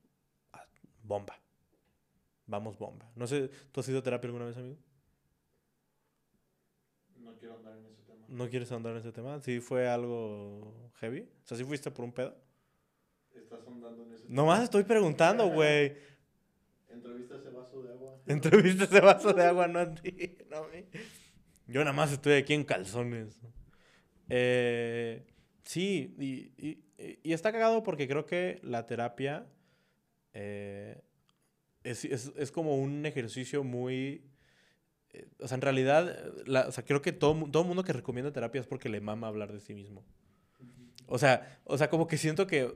a 0.52 0.66
bomba. 1.04 1.40
Vamos 2.54 2.78
bomba. 2.78 3.06
No 3.16 3.28
sé, 3.28 3.50
¿tú 3.72 3.80
has 3.80 3.88
ido 3.90 4.00
a 4.00 4.04
terapia 4.04 4.28
alguna 4.28 4.46
vez, 4.46 4.58
amigo? 4.58 4.78
No 7.18 7.36
quiero 7.38 7.56
andar 7.58 7.78
en 7.78 7.86
ese 7.86 8.02
tema. 8.04 8.26
¿No 8.28 8.50
quieres 8.50 8.72
ahondar 8.72 8.94
en 8.94 9.00
ese 9.00 9.12
tema? 9.12 9.40
¿Sí 9.42 9.60
fue 9.60 9.88
algo 9.88 10.92
heavy? 11.00 11.22
O 11.44 11.48
sea, 11.48 11.58
¿sí 11.58 11.64
fuiste 11.64 11.92
por 11.92 12.06
un 12.06 12.12
pedo? 12.12 12.36
Estás 13.36 13.60
andando 13.68 14.04
en 14.04 14.14
ese 14.14 14.26
Nomás 14.28 14.64
estoy 14.64 14.84
preguntando, 14.84 15.48
güey. 15.50 15.96
Entrevista 16.92 17.36
ese 17.36 17.50
vaso 17.50 17.82
de 17.84 17.92
agua. 17.92 18.16
Entrevista 18.28 18.84
ese 18.86 19.00
vaso 19.02 19.34
de 19.34 19.44
agua, 19.46 19.68
no 19.68 19.80
a 19.80 19.94
ti, 19.94 20.38
no 20.50 20.58
a 20.58 20.68
mí. 20.70 20.86
Yo 21.68 21.82
nada 21.82 21.94
más 21.94 22.12
estoy 22.12 22.34
aquí 22.34 22.54
en 22.54 22.64
calzones. 22.64 23.40
Eh, 24.30 25.26
sí, 25.64 26.16
y, 26.20 26.54
y- 26.68 26.84
y 27.24 27.34
está 27.34 27.52
cagado 27.52 27.84
porque 27.84 28.08
creo 28.08 28.26
que 28.26 28.60
la 28.64 28.86
terapia 28.86 29.48
eh, 30.34 31.02
es, 31.92 32.06
es- 32.06 32.32
es 32.38 32.52
como 32.52 32.76
un 32.78 33.06
ejercicio 33.06 33.64
muy... 33.64 34.24
eh, 35.12 35.28
o 35.42 35.48
sea, 35.48 35.56
en 35.56 35.62
realidad, 35.62 36.34
la- 36.48 36.68
o 36.68 36.72
sea, 36.72 36.86
creo 36.86 37.02
que 37.02 37.12
todo, 37.14 37.36
todo 37.52 37.64
mundo 37.66 37.84
que 37.84 37.94
recomienda 37.94 38.34
terapia 38.34 38.62
es 38.62 38.68
porque 38.68 38.90
le 38.90 39.02
mama 39.02 39.28
hablar 39.28 39.54
de 39.54 39.60
sí 39.62 39.74
mismo. 39.76 40.06
O 41.08 41.18
sea, 41.18 41.60
o 41.66 41.78
sea, 41.78 41.90
como 41.90 42.08
que 42.08 42.18
siento 42.18 42.48
que 42.48 42.74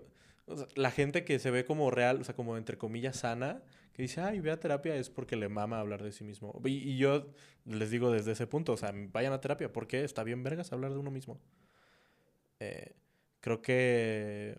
la 0.76 0.92
gente 0.92 1.24
que 1.24 1.40
se 1.40 1.52
ve 1.52 1.66
como 1.66 1.92
real, 1.92 2.20
o 2.22 2.24
sea, 2.24 2.36
como 2.36 2.58
entre 2.58 2.78
comillas 2.78 3.18
sana, 3.18 3.64
que 3.94 4.02
dice, 4.02 4.22
ay, 4.22 4.40
ve 4.40 4.52
a 4.52 4.60
terapia 4.60 4.96
es 4.96 5.10
porque 5.10 5.36
le 5.36 5.50
mama 5.50 5.80
hablar 5.80 6.04
de 6.04 6.12
sí 6.12 6.24
mismo. 6.24 6.60
Y, 6.66 6.78
y 6.92 6.98
yo 6.98 7.28
les 7.66 7.92
digo 7.92 8.12
desde 8.12 8.32
ese 8.34 8.48
punto, 8.48 8.74
o 8.74 8.78
sea, 8.78 8.92
vayan 9.12 9.34
a 9.34 9.42
terapia 9.42 9.72
porque 9.72 10.04
está 10.04 10.24
bien 10.24 10.44
vergas 10.44 10.72
hablar 10.74 10.92
de 10.94 11.00
uno 11.00 11.12
mismo. 11.12 11.40
Eh, 12.60 12.96
creo 13.42 13.62
que 13.62 14.58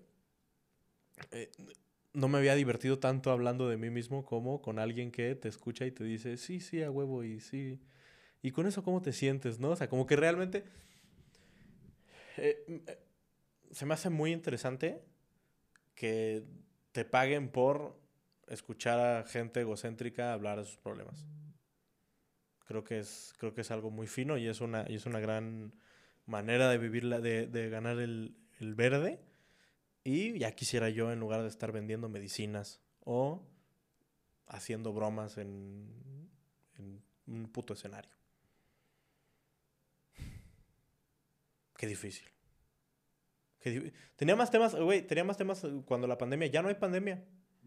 eh, 1.30 1.50
no 2.14 2.28
me 2.28 2.38
había 2.38 2.54
divertido 2.54 2.98
tanto 2.98 3.30
hablando 3.32 3.68
de 3.68 3.76
mí 3.76 3.90
mismo 3.90 4.24
como 4.24 4.62
con 4.62 4.78
alguien 4.78 5.10
que 5.12 5.34
te 5.34 5.48
escucha 5.48 5.86
y 5.86 5.92
te 5.92 6.04
dice, 6.04 6.36
sí, 6.38 6.60
sí, 6.60 6.82
a 6.82 6.90
huevo, 6.90 7.24
y 7.24 7.40
sí. 7.40 7.80
Y 8.42 8.52
con 8.52 8.66
eso, 8.66 8.82
¿cómo 8.84 9.02
te 9.02 9.12
sientes, 9.12 9.60
no? 9.60 9.70
O 9.70 9.76
sea, 9.76 9.88
como 9.88 10.06
que 10.06 10.16
realmente... 10.16 10.64
eh, 12.36 12.84
se 13.70 13.86
me 13.86 13.94
hace 13.94 14.10
muy 14.10 14.32
interesante 14.32 15.02
que 15.94 16.44
te 16.92 17.04
paguen 17.04 17.50
por 17.50 17.98
escuchar 18.48 19.00
a 19.00 19.24
gente 19.24 19.60
egocéntrica 19.60 20.32
hablar 20.32 20.58
de 20.60 20.66
sus 20.66 20.78
problemas. 20.78 21.26
Creo 22.66 22.82
que 22.84 22.98
es, 22.98 23.34
creo 23.38 23.52
que 23.54 23.60
es 23.60 23.70
algo 23.70 23.90
muy 23.90 24.06
fino 24.06 24.38
y 24.38 24.46
es 24.48 24.60
una, 24.60 24.86
y 24.88 24.94
es 24.94 25.06
una 25.06 25.20
gran 25.20 25.74
manera 26.26 26.70
de 26.70 26.78
vivir, 26.78 27.04
la, 27.04 27.20
de, 27.20 27.46
de 27.46 27.68
ganar 27.68 27.98
el, 27.98 28.36
el 28.58 28.74
verde. 28.74 29.20
Y 30.04 30.38
ya 30.38 30.52
quisiera 30.52 30.90
yo, 30.90 31.10
en 31.10 31.18
lugar 31.18 31.42
de 31.42 31.48
estar 31.48 31.72
vendiendo 31.72 32.08
medicinas 32.08 32.80
o 33.00 33.42
haciendo 34.46 34.92
bromas 34.92 35.38
en, 35.38 35.88
en 36.78 37.02
un 37.26 37.48
puto 37.48 37.72
escenario. 37.72 38.12
Qué 41.76 41.86
difícil. 41.86 42.26
Qué 43.60 43.92
tenía 44.16 44.36
más 44.36 44.50
temas, 44.50 44.74
güey, 44.74 45.06
tenía 45.06 45.24
más 45.24 45.38
temas 45.38 45.64
eh, 45.64 45.82
cuando 45.86 46.06
la 46.06 46.18
pandemia, 46.18 46.48
ya 46.48 46.62
no 46.62 46.68
hay 46.68 46.74
pandemia. 46.74 47.24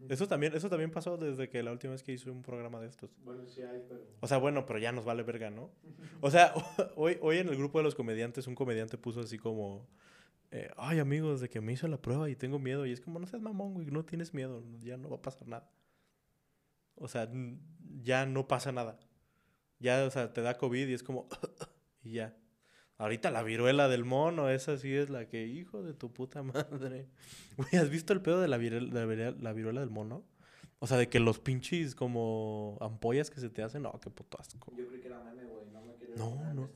Eso 0.08 0.28
también, 0.28 0.54
eso 0.54 0.70
también 0.70 0.92
pasó 0.92 1.16
desde 1.16 1.48
que 1.48 1.60
la 1.60 1.72
última 1.72 1.92
vez 1.92 2.04
que 2.04 2.12
hice 2.12 2.30
un 2.30 2.42
programa 2.42 2.80
de 2.80 2.86
estos. 2.86 3.10
Bueno, 3.24 3.48
sí 3.48 3.62
hay, 3.62 3.82
pero. 3.88 4.06
O 4.20 4.28
sea, 4.28 4.38
bueno, 4.38 4.64
pero 4.64 4.78
ya 4.78 4.92
nos 4.92 5.04
vale 5.04 5.24
verga, 5.24 5.50
¿no? 5.50 5.72
O 6.20 6.30
sea, 6.30 6.54
hoy, 6.96 7.18
hoy 7.20 7.38
en 7.38 7.48
el 7.48 7.56
grupo 7.56 7.78
de 7.78 7.84
los 7.84 7.96
comediantes, 7.96 8.46
un 8.46 8.54
comediante 8.54 8.96
puso 8.96 9.20
así 9.20 9.38
como, 9.38 9.88
eh, 10.50 10.70
ay 10.76 10.98
amigos, 10.98 11.40
de 11.40 11.48
que 11.48 11.60
me 11.60 11.72
hizo 11.72 11.86
la 11.88 12.00
prueba 12.00 12.28
y 12.30 12.36
tengo 12.36 12.58
miedo. 12.58 12.86
Y 12.86 12.92
es 12.92 13.00
como, 13.00 13.18
no 13.18 13.26
seas 13.26 13.42
mamón, 13.42 13.74
güey, 13.74 13.86
no 13.86 14.04
tienes 14.04 14.32
miedo, 14.34 14.62
ya 14.80 14.96
no 14.96 15.08
va 15.10 15.16
a 15.16 15.22
pasar 15.22 15.46
nada. 15.48 15.70
O 16.94 17.08
sea, 17.08 17.30
ya 18.02 18.26
no 18.26 18.48
pasa 18.48 18.72
nada. 18.72 18.98
Ya, 19.78 20.04
o 20.04 20.10
sea, 20.10 20.32
te 20.32 20.42
da 20.42 20.56
COVID 20.58 20.88
y 20.88 20.92
es 20.94 21.02
como, 21.02 21.28
y 22.02 22.12
ya. 22.12 22.36
Ahorita 22.96 23.30
la 23.30 23.44
viruela 23.44 23.86
del 23.86 24.04
mono, 24.04 24.50
esa 24.50 24.76
sí 24.76 24.92
es 24.92 25.08
la 25.08 25.28
que, 25.28 25.46
hijo 25.46 25.82
de 25.84 25.94
tu 25.94 26.12
puta 26.12 26.42
madre. 26.42 27.08
Güey, 27.56 27.76
¿has 27.80 27.90
visto 27.90 28.12
el 28.12 28.20
pedo 28.22 28.40
de 28.40 28.48
la, 28.48 28.58
virel- 28.58 28.90
de 28.90 29.06
la 29.06 29.06
virel- 29.06 29.38
la 29.40 29.52
viruela 29.52 29.80
del 29.80 29.90
mono? 29.90 30.24
O 30.80 30.86
sea, 30.88 30.96
de 30.96 31.08
que 31.08 31.18
los 31.20 31.38
pinches 31.40 31.94
como 31.94 32.76
ampollas 32.80 33.30
que 33.30 33.40
se 33.40 33.50
te 33.50 33.62
hacen, 33.62 33.82
no, 33.82 33.92
qué 34.00 34.10
puto 34.10 34.38
asco. 34.40 34.72
Yo 34.76 34.86
creí 34.88 35.00
que 35.00 35.06
era 35.08 35.20
meme, 35.22 35.44
güey. 35.44 35.64
No 35.72 35.82
me 35.82 35.94
quería 35.96 36.16
No, 36.16 36.54
no. 36.54 36.70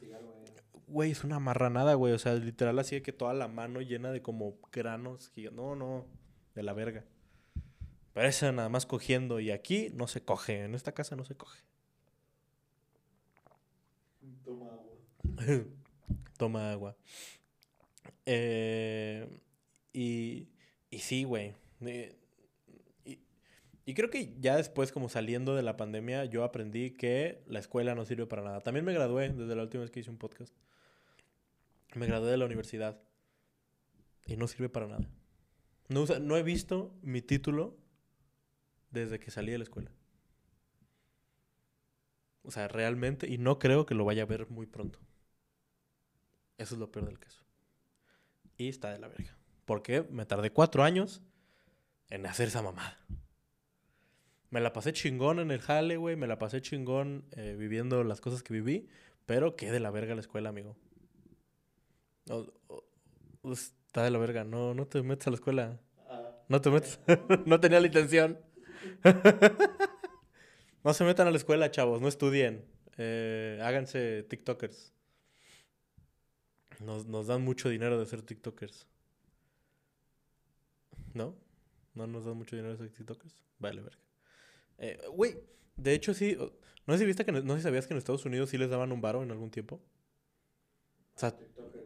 Güey. 0.93 1.11
Es 1.11 1.25
una 1.25 1.41
marranada, 1.41 1.95
güey. 1.95 2.13
O 2.13 2.19
sea, 2.19 2.35
literal 2.35 2.79
así 2.79 2.97
de 2.97 3.03
que 3.03 3.13
toda 3.13 3.35
la 3.35 3.49
mano 3.49 3.81
llena 3.81 4.13
de 4.13 4.23
como 4.23 4.59
granos. 4.71 5.33
No, 5.53 5.75
no, 5.75 6.07
de 6.55 6.63
la 6.63 6.73
verga. 6.73 7.05
Pero 8.13 8.29
esa 8.29 8.53
nada 8.53 8.69
más 8.69 8.87
cogiendo. 8.87 9.41
Y 9.41 9.51
aquí 9.51 9.91
no 9.95 10.07
se 10.07 10.23
coge. 10.23 10.65
En 10.65 10.75
esta 10.75 10.93
casa 10.93 11.17
no 11.17 11.25
se 11.25 11.35
coge. 11.35 11.61
Toma 14.45 14.67
agua. 14.67 14.93
Toma 16.39 16.73
agua. 16.73 16.97
Eh, 18.27 19.29
y, 19.93 20.49
y 20.91 20.99
sí, 20.99 21.25
güey. 21.25 21.55
Eh, 21.81 22.17
y, 23.05 23.19
y 23.87 23.95
creo 23.95 24.11
que 24.11 24.35
ya 24.39 24.57
después, 24.57 24.93
como 24.93 25.09
saliendo 25.09 25.57
de 25.57 25.63
la 25.63 25.77
pandemia, 25.77 26.27
yo 26.27 26.45
aprendí 26.45 26.91
que 26.91 27.43
la 27.47 27.59
escuela 27.59 27.95
no 27.95 28.05
sirve 28.05 28.27
para 28.27 28.43
nada. 28.43 28.61
También 28.61 28.85
me 28.85 28.93
gradué 28.93 29.31
desde 29.31 29.57
la 29.57 29.63
última 29.63 29.83
vez 29.83 29.91
que 29.91 30.01
hice 30.01 30.11
un 30.11 30.19
podcast. 30.19 30.55
Me 31.95 32.07
gradué 32.07 32.31
de 32.31 32.37
la 32.37 32.47
universidad. 32.47 33.01
Y 34.27 34.37
no 34.37 34.47
sirve 34.47 34.69
para 34.69 34.87
nada. 34.87 35.09
No, 35.89 36.07
no 36.07 36.37
he 36.37 36.43
visto 36.43 36.95
mi 37.03 37.23
título 37.23 37.77
desde 38.91 39.19
que 39.19 39.31
salí 39.31 39.53
de 39.53 39.59
la 39.59 39.65
escuela. 39.65 39.91
O 42.43 42.51
sea, 42.51 42.69
realmente, 42.69 43.29
y 43.29 43.39
no 43.39 43.59
creo 43.59 43.87
que 43.87 43.95
lo 43.95 44.05
vaya 44.05 44.23
a 44.23 44.27
ver 44.27 44.49
muy 44.51 44.67
pronto. 44.67 44.99
Eso 46.59 46.75
es 46.75 46.81
lo 46.81 46.91
peor 46.91 47.07
del 47.07 47.19
caso. 47.19 47.43
Y 48.57 48.69
está 48.69 48.91
de 48.91 48.99
la 48.99 49.09
verga. 49.09 49.37
Porque 49.65 50.03
me 50.11 50.27
tardé 50.27 50.51
cuatro 50.51 50.83
años 50.83 51.23
en 52.11 52.27
hacer 52.27 52.49
esa 52.49 52.63
mamada. 52.63 52.99
Me 54.51 54.61
la 54.61 54.73
pasé 54.73 54.93
chingón 54.93 55.39
en 55.39 55.51
el 55.51 55.61
jale, 55.61 55.97
güey. 55.97 56.17
Me 56.17 56.27
la 56.27 56.39
pasé 56.39 56.61
chingón 56.61 57.25
eh, 57.33 57.57
viviendo 57.59 58.05
las 58.05 58.21
cosas 58.21 58.43
que 58.43 58.53
viví. 58.53 58.89
Pero 59.25 59.57
qué 59.57 59.71
de 59.73 59.81
la 59.81 59.91
verga 59.91 60.15
la 60.15 60.21
escuela, 60.21 60.51
amigo. 60.51 60.77
Está 63.45 64.05
de 64.05 64.11
la 64.11 64.19
verga. 64.19 64.45
No, 64.45 64.75
no 64.75 64.87
te 64.87 65.03
metas 65.03 65.27
a 65.27 65.31
la 65.31 65.37
escuela. 65.37 65.81
Ah, 66.09 66.31
No 66.49 66.61
te 66.61 66.71
metas. 66.71 67.01
no 67.47 67.61
tenía 67.61 67.81
la 67.81 67.87
intención. 67.87 68.39
no 70.85 70.95
se 70.95 71.05
metan 71.05 71.27
a 71.29 71.31
la 71.31 71.37
escuela, 71.37 71.71
chavos. 71.71 72.01
No 72.01 72.09
estudien. 72.09 72.65
Eh, 72.99 73.59
háganse 73.62 74.23
TikTokers. 74.25 74.93
Nos, 76.81 77.07
nos 77.07 77.27
dan 77.27 77.43
mucho 77.43 77.69
dinero 77.69 77.99
de 77.99 78.07
ser 78.07 78.23
TikTokers. 78.23 78.87
¿No? 81.15 81.37
¿No 81.95 82.07
nos 82.07 82.25
dan 82.25 82.37
mucho 82.37 82.57
dinero 82.57 82.77
de 82.77 82.79
ser 82.79 82.91
TikTokers? 82.97 83.35
Vale, 83.59 83.83
verga. 83.83 83.99
Eh, 84.79 84.99
Güey, 85.12 85.39
de 85.77 85.93
hecho 85.95 86.15
sí. 86.15 86.37
No 86.87 86.95
sé 86.95 87.01
si 87.01 87.07
viste 87.07 87.25
que 87.25 87.33
no 87.33 87.55
sé 87.55 87.61
si 87.61 87.62
sabías 87.65 87.87
que 87.87 87.95
en 87.95 87.99
Estados 87.99 88.25
Unidos 88.25 88.51
sí 88.51 88.59
les 88.59 88.71
daban 88.71 88.91
un 88.93 89.01
varo 89.01 89.23
en 89.23 89.31
algún 89.31 89.51
tiempo. 89.51 89.81
O 91.15 91.19
sea, 91.19 91.37
TikTokers, 91.37 91.82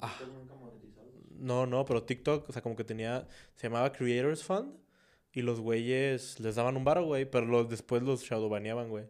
Ah. 0.00 0.14
TikTok 0.18 0.34
nunca 0.34 0.54
monetizados. 0.54 1.12
no, 1.38 1.66
no, 1.66 1.84
pero 1.84 2.02
TikTok, 2.02 2.48
o 2.48 2.52
sea, 2.52 2.62
como 2.62 2.76
que 2.76 2.84
tenía, 2.84 3.26
se 3.54 3.68
llamaba 3.68 3.92
Creators 3.92 4.44
Fund 4.44 4.76
y 5.32 5.42
los 5.42 5.60
güeyes 5.60 6.40
les 6.40 6.54
daban 6.54 6.76
un 6.76 6.84
varo, 6.84 7.04
güey, 7.04 7.30
pero 7.30 7.46
los, 7.46 7.68
después 7.68 8.02
los 8.02 8.22
shadowbaneaban, 8.22 8.88
güey. 8.88 9.06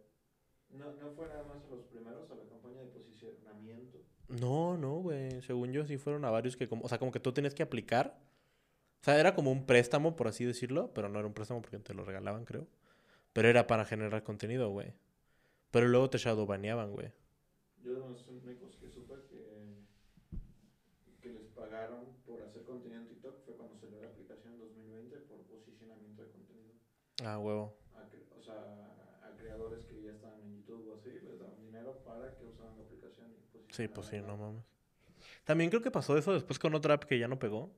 No, 0.70 0.92
no 0.92 1.12
fue 1.12 1.26
nada 1.28 1.44
más 1.44 1.68
los 1.70 1.84
primeros 1.84 2.30
a 2.30 2.34
la 2.34 2.44
campaña 2.44 2.80
de 2.80 2.86
posicionamiento. 2.86 3.98
No, 4.28 4.76
no, 4.76 4.94
güey, 5.00 5.40
según 5.42 5.72
yo 5.72 5.86
sí 5.86 5.96
fueron 5.96 6.24
a 6.24 6.30
varios 6.30 6.56
que, 6.56 6.68
como, 6.68 6.84
o 6.84 6.88
sea, 6.88 6.98
como 6.98 7.12
que 7.12 7.20
tú 7.20 7.32
tenías 7.32 7.54
que 7.54 7.62
aplicar. 7.62 8.18
O 9.00 9.04
sea, 9.04 9.20
era 9.20 9.34
como 9.34 9.52
un 9.52 9.66
préstamo, 9.66 10.16
por 10.16 10.28
así 10.28 10.44
decirlo, 10.44 10.92
pero 10.92 11.08
no 11.08 11.18
era 11.18 11.28
un 11.28 11.34
préstamo 11.34 11.62
porque 11.62 11.78
te 11.78 11.94
lo 11.94 12.04
regalaban, 12.04 12.44
creo. 12.44 12.66
Pero 13.32 13.48
era 13.48 13.66
para 13.66 13.84
generar 13.84 14.22
contenido, 14.24 14.70
güey. 14.70 14.94
Pero 15.70 15.88
luego 15.88 16.10
te 16.10 16.18
shadowbaneaban, 16.18 16.92
güey. 16.92 17.12
Yo 17.82 17.94
de 17.94 18.00
los 18.00 18.26
únicos 18.28 18.76
que 18.76 18.88
supe 18.90 19.14
que, 19.28 19.84
que 21.20 21.32
les 21.32 21.46
pagaron 21.48 22.06
por 22.26 22.42
hacer 22.42 22.64
contenido 22.64 23.02
en 23.02 23.08
TikTok 23.08 23.44
fue 23.44 23.54
cuando 23.54 23.76
salió 23.76 24.00
la 24.00 24.08
aplicación 24.08 24.54
en 24.54 24.58
2020 24.58 25.16
por 25.28 25.38
posicionamiento 25.42 26.22
de 26.22 26.30
contenido. 26.30 26.72
Ah, 27.26 27.38
huevo. 27.40 27.76
A 27.96 28.38
o 28.38 28.40
sea, 28.40 28.54
a 29.24 29.36
creadores 29.36 29.84
que 29.84 30.00
ya 30.00 30.12
estaban 30.12 30.40
en 30.42 30.62
YouTube 30.62 30.92
o 30.92 30.94
así, 30.94 31.10
les 31.10 31.40
daban 31.40 31.60
dinero 31.60 31.98
para 32.04 32.32
que 32.36 32.44
usaran 32.44 32.76
la 32.76 32.84
aplicación 32.84 33.26
y 33.32 33.74
Sí, 33.74 33.88
pues 33.88 34.06
sí, 34.06 34.20
no 34.20 34.36
mames. 34.36 34.64
También 35.42 35.70
creo 35.70 35.82
que 35.82 35.90
pasó 35.90 36.16
eso 36.16 36.32
después 36.32 36.60
con 36.60 36.76
otra 36.76 36.94
app 36.94 37.04
que 37.04 37.18
ya 37.18 37.26
no 37.26 37.40
pegó. 37.40 37.74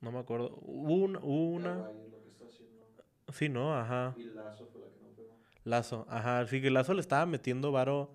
No 0.00 0.12
me 0.12 0.20
acuerdo. 0.20 0.56
Hubo 0.62 0.94
una, 0.94 1.18
una... 1.18 1.74
Kawaii 1.78 2.00
es 2.00 2.10
lo 2.12 2.22
que 2.22 2.28
está 2.30 2.46
haciendo. 2.46 2.86
Sí, 3.32 3.48
¿no? 3.48 3.74
Ajá. 3.76 4.14
Y 4.16 4.24
Lazo 4.24 4.68
fue 4.68 4.82
la 4.82 4.88
que 4.88 5.00
no 5.00 5.08
pegó. 5.16 5.36
Lazo, 5.64 6.06
ajá. 6.08 6.46
Sí, 6.46 6.62
que 6.62 6.70
Lazo 6.70 6.94
le 6.94 7.00
estaba 7.00 7.26
metiendo 7.26 7.72
varo. 7.72 8.14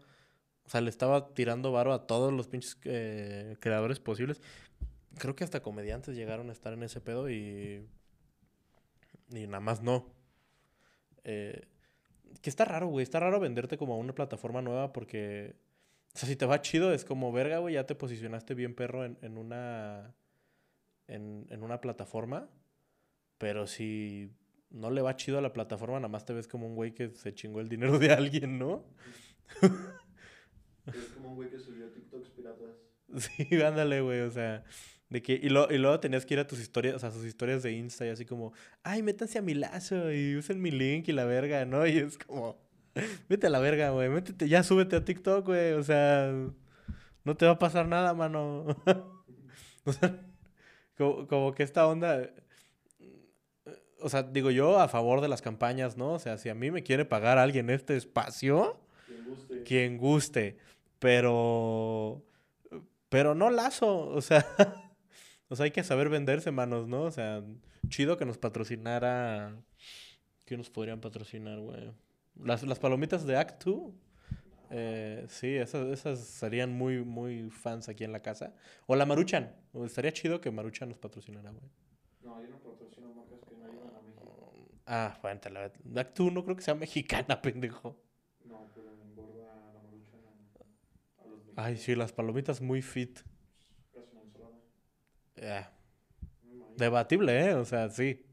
O 0.66 0.70
sea, 0.70 0.80
le 0.80 0.90
estaba 0.90 1.34
tirando 1.34 1.74
varo 1.74 1.92
a 1.92 2.08
todos 2.08 2.32
los 2.32 2.48
pinches 2.48 2.78
eh, 2.86 3.58
creadores 3.60 4.00
posibles. 4.00 4.42
Creo 5.18 5.36
que 5.36 5.44
hasta 5.44 5.62
comediantes 5.62 6.16
llegaron 6.16 6.50
a 6.50 6.54
estar 6.54 6.72
en 6.72 6.84
ese 6.84 7.02
pedo 7.02 7.30
y. 7.30 7.86
Y 9.32 9.48
nada 9.48 9.60
más 9.60 9.82
no. 9.82 10.17
Eh, 11.28 11.68
que 12.42 12.50
está 12.50 12.66
raro, 12.66 12.88
güey. 12.88 13.04
Está 13.04 13.20
raro 13.20 13.40
venderte 13.40 13.78
como 13.78 13.94
a 13.94 13.98
una 13.98 14.16
plataforma 14.16 14.62
nueva 14.64 14.92
porque. 14.94 15.56
O 16.16 16.18
sea, 16.18 16.28
si 16.28 16.36
te 16.36 16.48
va 16.48 16.62
chido, 16.62 16.94
es 16.94 17.06
como 17.06 17.32
verga, 17.32 17.60
güey. 17.60 17.76
Ya 17.76 17.86
te 17.86 17.94
posicionaste 17.94 18.56
bien, 18.56 18.74
perro, 18.74 19.06
en, 19.06 19.20
en 19.22 19.38
una. 19.38 20.16
En, 21.08 21.46
en 21.50 21.64
una 21.64 21.80
plataforma. 21.82 22.50
Pero 23.38 23.68
si 23.68 24.32
no 24.70 24.90
le 24.90 25.02
va 25.02 25.16
chido 25.16 25.38
a 25.38 25.42
la 25.42 25.54
plataforma, 25.54 25.98
nada 25.98 26.08
más 26.10 26.26
te 26.26 26.34
ves 26.34 26.48
como 26.48 26.66
un 26.66 26.76
güey 26.76 26.94
que 26.94 27.10
se 27.10 27.34
chingó 27.34 27.60
el 27.60 27.70
dinero 27.70 28.00
de 28.00 28.12
alguien, 28.12 28.58
¿no? 28.58 28.84
Es 30.86 31.10
como 31.14 31.30
un 31.30 31.36
güey 31.36 31.50
que 31.50 31.60
subió 31.60 31.90
TikToks 31.92 32.30
piratas. 32.30 32.76
Sí, 33.18 33.48
ándale, 33.62 34.02
güey, 34.02 34.20
o 34.20 34.30
sea, 34.30 34.66
de 35.10 35.22
que, 35.22 35.34
y, 35.34 35.50
lo- 35.50 35.72
y 35.72 35.78
luego 35.78 36.00
tenías 36.00 36.26
que 36.26 36.34
ir 36.34 36.40
a 36.42 36.48
tus 36.48 36.60
historias, 36.60 36.96
o 36.96 37.00
sea, 37.00 37.12
sus 37.12 37.26
historias 37.26 37.64
de 37.64 37.72
Insta 37.74 38.06
y 38.06 38.10
así 38.10 38.26
como, 38.26 38.54
ay, 38.84 39.02
métanse 39.04 39.40
a 39.40 39.42
mi 39.42 39.54
lazo 39.54 40.12
y 40.12 40.36
usen 40.36 40.62
mi 40.62 40.72
link 40.72 41.08
y 41.08 41.14
la 41.14 41.26
verga, 41.26 41.66
¿no? 41.66 41.86
Y 41.88 41.98
es 41.98 42.18
como, 42.18 42.58
vete 43.30 43.48
a 43.48 43.50
la 43.50 43.60
verga, 43.60 43.92
güey, 43.92 44.10
métete, 44.10 44.48
ya 44.50 44.64
súbete 44.64 44.96
a 44.98 45.06
TikTok, 45.06 45.46
güey, 45.46 45.74
o 45.74 45.84
sea, 45.84 46.34
no 47.24 47.38
te 47.38 47.46
va 47.46 47.54
a 47.54 47.60
pasar 47.60 47.88
nada, 47.88 48.14
mano. 48.14 48.66
o 49.86 49.94
sea, 49.94 50.20
como, 50.98 51.28
como 51.28 51.54
que 51.56 51.64
esta 51.64 51.88
onda, 51.88 52.30
o 54.02 54.10
sea, 54.10 54.24
digo 54.24 54.52
yo 54.52 54.80
a 54.80 54.88
favor 54.88 55.22
de 55.22 55.28
las 55.28 55.42
campañas, 55.42 55.98
¿no? 55.98 56.14
O 56.14 56.20
sea, 56.20 56.38
si 56.38 56.50
a 56.50 56.54
mí 56.56 56.70
me 56.72 56.84
quiere 56.84 57.06
pagar 57.06 57.38
alguien 57.38 57.70
este 57.70 57.96
espacio, 57.98 58.80
Quien 59.08 59.26
guste. 59.26 59.64
quien 59.64 59.98
guste, 59.98 60.58
pero 61.00 62.24
pero 63.10 63.34
no 63.36 63.50
lazo, 63.50 64.10
o 64.10 64.22
sea, 64.22 64.46
o 65.50 65.56
sea, 65.56 65.66
hay 65.66 65.72
que 65.72 65.84
saber 65.84 66.10
venderse, 66.10 66.52
manos, 66.52 66.88
¿no? 66.88 67.04
O 67.04 67.12
sea, 67.12 67.44
chido 67.90 68.18
que 68.18 68.26
nos 68.26 68.38
patrocinara 68.38 69.56
¿qué 70.46 70.58
nos 70.58 70.70
podrían 70.70 71.02
patrocinar, 71.02 71.60
güey? 71.60 71.92
Las, 72.36 72.64
las 72.64 72.80
palomitas 72.80 73.26
de 73.26 73.36
Act 73.38 73.64
2. 73.66 73.94
Eh, 74.70 75.26
sí, 75.30 75.56
esas, 75.56 75.88
esas 75.88 76.20
serían 76.20 76.72
muy, 76.74 77.04
muy 77.04 77.50
fans 77.50 77.90
aquí 77.90 78.04
en 78.04 78.12
la 78.12 78.22
casa. 78.22 78.54
O 78.86 78.96
la 78.96 79.06
Maruchan. 79.06 79.56
O 79.74 79.86
Estaría 79.86 80.12
chido 80.14 80.40
que 80.40 80.52
Maruchan 80.52 80.90
nos 80.90 80.98
patrocinara, 81.00 81.52
güey. 81.52 81.64
No, 82.24 82.42
yo 82.42 82.50
no 82.50 82.60
patrocino 82.60 83.14
marcas 83.14 83.40
que 83.48 83.56
no 83.56 83.66
ayudan 83.66 83.96
a 83.96 84.02
México. 84.02 84.54
Ah, 84.86 85.18
bueno, 85.22 85.40
te 85.40 85.50
la- 85.50 85.72
Act 86.02 86.18
2 86.18 86.32
no 86.34 86.44
creo 86.44 86.56
que 86.56 86.62
sea 86.64 86.76
mexicana, 86.76 87.42
pendejo. 87.42 88.00
No, 88.46 88.70
pero 88.74 88.92
engorda 89.02 89.54
la 89.74 89.82
maruchan 89.82 90.20
a, 90.26 91.22
a 91.24 91.26
los 91.28 91.38
mexicanos. 91.40 91.54
Ay, 91.58 91.78
sí, 91.78 91.96
las 91.96 92.14
palomitas 92.14 92.62
muy 92.62 92.82
fit. 92.82 93.20
Eh, 95.38 95.66
debatible, 96.76 97.50
¿eh? 97.50 97.54
O 97.54 97.66
sea, 97.66 97.90
sí. 97.90 98.26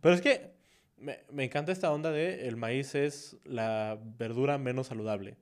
Pero 0.00 0.14
es 0.14 0.20
que 0.20 0.52
me, 0.96 1.20
me 1.30 1.44
encanta 1.44 1.72
esta 1.72 1.92
onda 1.92 2.10
de 2.10 2.46
el 2.48 2.56
maíz 2.56 2.94
es 2.94 3.36
la 3.44 3.98
verdura 4.18 4.58
menos 4.58 4.88
saludable. 4.88 5.36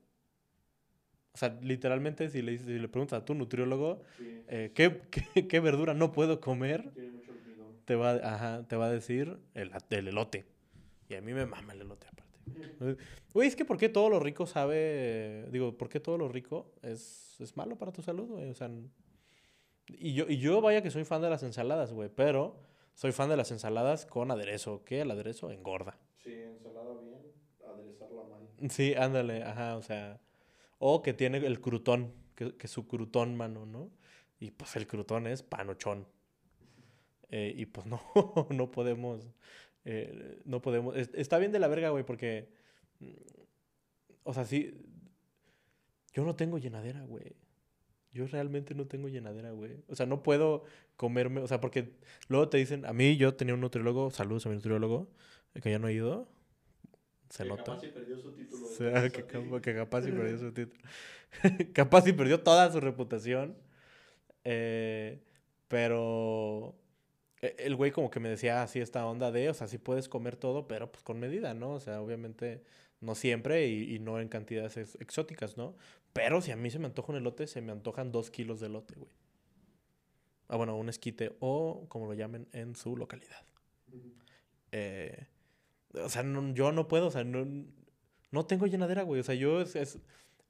O 1.32 1.38
sea, 1.38 1.56
literalmente, 1.62 2.30
si 2.30 2.42
le, 2.42 2.58
si 2.58 2.78
le 2.78 2.88
preguntas 2.88 3.22
a 3.22 3.24
tu 3.24 3.34
nutriólogo 3.34 4.02
Sí, 4.16 4.42
eh, 4.48 4.72
¿qué, 4.74 5.02
qué, 5.10 5.46
qué 5.46 5.60
verdura 5.60 5.94
no 5.94 6.10
puedo 6.10 6.40
comer, 6.40 6.90
te 7.84 7.94
va, 7.94 8.12
ajá, 8.14 8.66
te 8.66 8.76
va 8.76 8.86
a 8.86 8.90
decir 8.90 9.38
el, 9.54 9.70
el 9.90 10.08
elote. 10.08 10.46
Y 11.08 11.14
a 11.14 11.22
mí 11.22 11.32
me 11.32 11.46
mama 11.46 11.72
el 11.72 11.82
elote 11.82 12.06
aparte. 12.08 12.38
Güey, 13.34 13.46
es 13.46 13.56
que 13.56 13.64
¿por 13.64 13.76
qué 13.76 13.88
todo 13.88 14.08
lo 14.08 14.20
rico 14.20 14.46
sabe... 14.46 15.46
Digo, 15.52 15.76
¿por 15.76 15.88
qué 15.88 16.00
todo 16.00 16.18
lo 16.18 16.28
rico 16.28 16.72
es, 16.82 17.36
es 17.40 17.56
malo 17.56 17.76
para 17.76 17.92
tu 17.92 18.02
salud, 18.02 18.26
güey? 18.26 18.50
O 18.50 18.54
sea... 18.54 18.70
Y 19.88 20.14
yo, 20.14 20.26
y 20.28 20.38
yo 20.38 20.60
vaya 20.60 20.82
que 20.82 20.90
soy 20.90 21.04
fan 21.04 21.22
de 21.22 21.30
las 21.30 21.42
ensaladas, 21.42 21.92
güey, 21.92 22.10
pero 22.14 22.60
soy 22.94 23.12
fan 23.12 23.28
de 23.30 23.36
las 23.36 23.50
ensaladas 23.50 24.06
con 24.06 24.30
aderezo. 24.30 24.84
¿Qué? 24.84 25.00
El 25.02 25.10
aderezo 25.10 25.50
engorda. 25.50 25.98
Sí, 26.18 26.32
ensalada 26.34 26.94
bien, 27.00 27.20
aderezarla 27.66 28.22
mal. 28.24 28.70
Sí, 28.70 28.94
ándale, 28.94 29.42
ajá, 29.42 29.76
o 29.76 29.82
sea... 29.82 30.20
O 30.78 31.02
que 31.02 31.12
tiene 31.14 31.38
el 31.38 31.60
crutón, 31.60 32.12
que, 32.36 32.56
que 32.56 32.68
su 32.68 32.86
crutón, 32.86 33.36
mano, 33.36 33.66
¿no? 33.66 33.90
Y 34.40 34.50
pues 34.52 34.76
el 34.76 34.86
crutón 34.86 35.26
es 35.26 35.42
panochón. 35.42 36.06
Eh, 37.30 37.52
y 37.56 37.66
pues 37.66 37.86
no, 37.86 38.00
no 38.50 38.70
podemos... 38.70 39.28
eh, 39.84 40.40
no 40.44 40.60
podemos... 40.62 40.96
es- 40.96 41.10
está 41.14 41.38
bien 41.38 41.52
de 41.52 41.58
la 41.58 41.68
verga, 41.68 41.90
güey, 41.90 42.04
porque... 42.04 42.48
mm, 43.00 43.12
O 44.24 44.32
sea, 44.34 44.44
sí... 44.44 44.72
Yo 46.12 46.24
no 46.24 46.34
tengo 46.36 46.58
llenadera, 46.58 47.02
güey. 47.04 47.36
Yo 48.12 48.26
realmente 48.26 48.74
no 48.74 48.86
tengo 48.86 49.08
llenadera, 49.08 49.50
güey. 49.52 49.76
O 49.88 49.94
sea, 49.94 50.06
no 50.06 50.22
puedo 50.22 50.64
comerme... 50.96 51.40
O 51.42 51.46
sea, 51.46 51.60
porque 51.60 51.92
luego 52.28 52.48
te 52.48 52.58
dicen... 52.58 52.84
A 52.86 52.92
mí 52.92 53.16
yo 53.16 53.34
tenía 53.34 53.54
un 53.54 53.60
nutriólogo, 53.60 54.10
saludos 54.10 54.46
a 54.46 54.48
mi 54.48 54.56
nutriólogo, 54.56 55.08
eh, 55.54 55.60
que 55.60 55.70
ya 55.70 55.78
no 55.78 55.88
he 55.88 55.92
ido. 55.94 56.28
Se 57.30 57.42
Que 57.42 57.48
nota. 57.50 57.64
capaz 57.64 57.80
si 57.82 57.88
perdió 57.88 58.18
su 58.18 58.32
título. 58.32 58.66
O 58.66 58.68
de 58.70 58.74
sea, 58.76 59.10
que, 59.10 59.74
capaz 59.74 60.06
y 60.08 60.12
perdió 60.12 60.38
su 60.38 60.52
título. 60.52 60.82
capaz 61.74 62.06
y 62.08 62.12
perdió 62.12 62.42
toda 62.42 62.72
su 62.72 62.80
reputación. 62.80 63.56
Eh, 64.44 65.20
pero 65.68 66.74
e- 67.42 67.56
el 67.58 67.76
güey 67.76 67.90
como 67.92 68.10
que 68.10 68.20
me 68.20 68.28
decía 68.30 68.62
así 68.62 68.80
esta 68.80 69.06
onda 69.06 69.30
de, 69.30 69.50
o 69.50 69.54
sea, 69.54 69.68
sí 69.68 69.78
puedes 69.78 70.08
comer 70.08 70.36
todo, 70.36 70.66
pero 70.68 70.90
pues 70.90 71.02
con 71.04 71.20
medida, 71.20 71.54
¿no? 71.54 71.72
O 71.74 71.80
sea, 71.80 72.00
obviamente 72.00 72.62
no 73.00 73.14
siempre 73.14 73.66
y, 73.68 73.94
y 73.94 73.98
no 73.98 74.20
en 74.20 74.28
cantidades 74.28 74.76
ex- 74.76 74.96
exóticas, 75.00 75.56
¿no? 75.56 75.76
Pero 76.12 76.40
si 76.42 76.50
a 76.52 76.56
mí 76.56 76.70
se 76.70 76.78
me 76.78 76.86
antoja 76.86 77.12
un 77.12 77.18
elote, 77.18 77.46
se 77.46 77.60
me 77.62 77.72
antojan 77.72 78.12
dos 78.12 78.30
kilos 78.30 78.60
de 78.60 78.66
elote, 78.66 78.94
güey. 78.96 79.12
Ah, 80.48 80.56
bueno, 80.56 80.76
un 80.76 80.88
esquite 80.88 81.36
o 81.40 81.86
como 81.88 82.06
lo 82.06 82.14
llamen 82.14 82.48
en 82.52 82.74
su 82.74 82.96
localidad. 82.96 83.44
Eh, 84.72 85.26
o 85.94 86.08
sea, 86.08 86.22
no- 86.22 86.54
yo 86.54 86.72
no 86.72 86.88
puedo, 86.88 87.06
o 87.08 87.10
sea, 87.10 87.24
no, 87.24 87.46
no 88.30 88.46
tengo 88.46 88.66
llenadera, 88.66 89.02
güey. 89.02 89.20
O 89.20 89.24
sea, 89.24 89.34
yo 89.34 89.60
es, 89.60 89.76
es- 89.76 89.98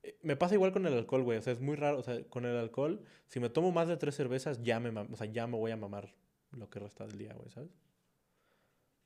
eh, 0.03 0.17
Me 0.23 0.37
pasa 0.37 0.55
igual 0.55 0.73
con 0.73 0.87
el 0.87 0.95
alcohol, 0.95 1.23
güey. 1.23 1.39
O 1.39 1.43
sea, 1.43 1.53
es 1.53 1.61
muy 1.61 1.77
raro. 1.77 1.99
O 1.99 2.03
sea, 2.03 2.23
con 2.29 2.45
el 2.47 2.57
alcohol, 2.57 3.03
si 3.29 3.41
me 3.41 3.51
tomo 3.51 3.73
más 3.73 3.89
de 3.89 3.97
tres 3.97 4.15
cervezas, 4.17 4.63
ya 4.63 4.81
me, 4.81 4.91
o 5.01 5.17
sea, 5.17 5.27
ya 5.27 5.47
me 5.47 5.57
voy 5.59 5.71
a 5.73 5.77
mamar 5.77 6.15
lo 6.53 6.71
que 6.71 6.79
resta 6.81 7.07
del 7.07 7.19
día, 7.19 7.35
güey, 7.35 7.51
¿sabes? 7.51 7.71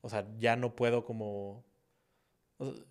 O 0.01 0.09
sea, 0.09 0.27
ya 0.39 0.57
no 0.57 0.75
puedo 0.77 1.05
como... 1.05 1.65
o 2.59 2.67
sea, 2.67 2.85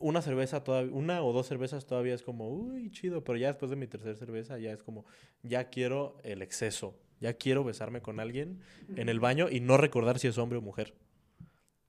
una 0.00 0.22
cerveza 0.22 0.62
todavía, 0.64 0.92
una 0.94 1.22
o 1.22 1.32
dos 1.32 1.46
cervezas 1.46 1.86
todavía 1.86 2.14
es 2.14 2.22
como, 2.22 2.48
uy, 2.50 2.90
chido, 2.90 3.24
pero 3.24 3.38
ya 3.38 3.48
después 3.48 3.70
de 3.70 3.76
mi 3.76 3.86
tercera 3.86 4.14
cerveza 4.16 4.58
ya 4.58 4.72
es 4.72 4.82
como, 4.82 5.04
ya 5.42 5.68
quiero 5.70 6.16
el 6.22 6.42
exceso, 6.42 6.98
ya 7.20 7.34
quiero 7.34 7.64
besarme 7.64 8.02
con 8.02 8.20
alguien 8.20 8.60
en 8.96 9.08
el 9.08 9.20
baño 9.20 9.48
y 9.50 9.60
no 9.60 9.76
recordar 9.76 10.18
si 10.18 10.28
es 10.28 10.38
hombre 10.38 10.58
o 10.58 10.62
mujer. 10.62 10.94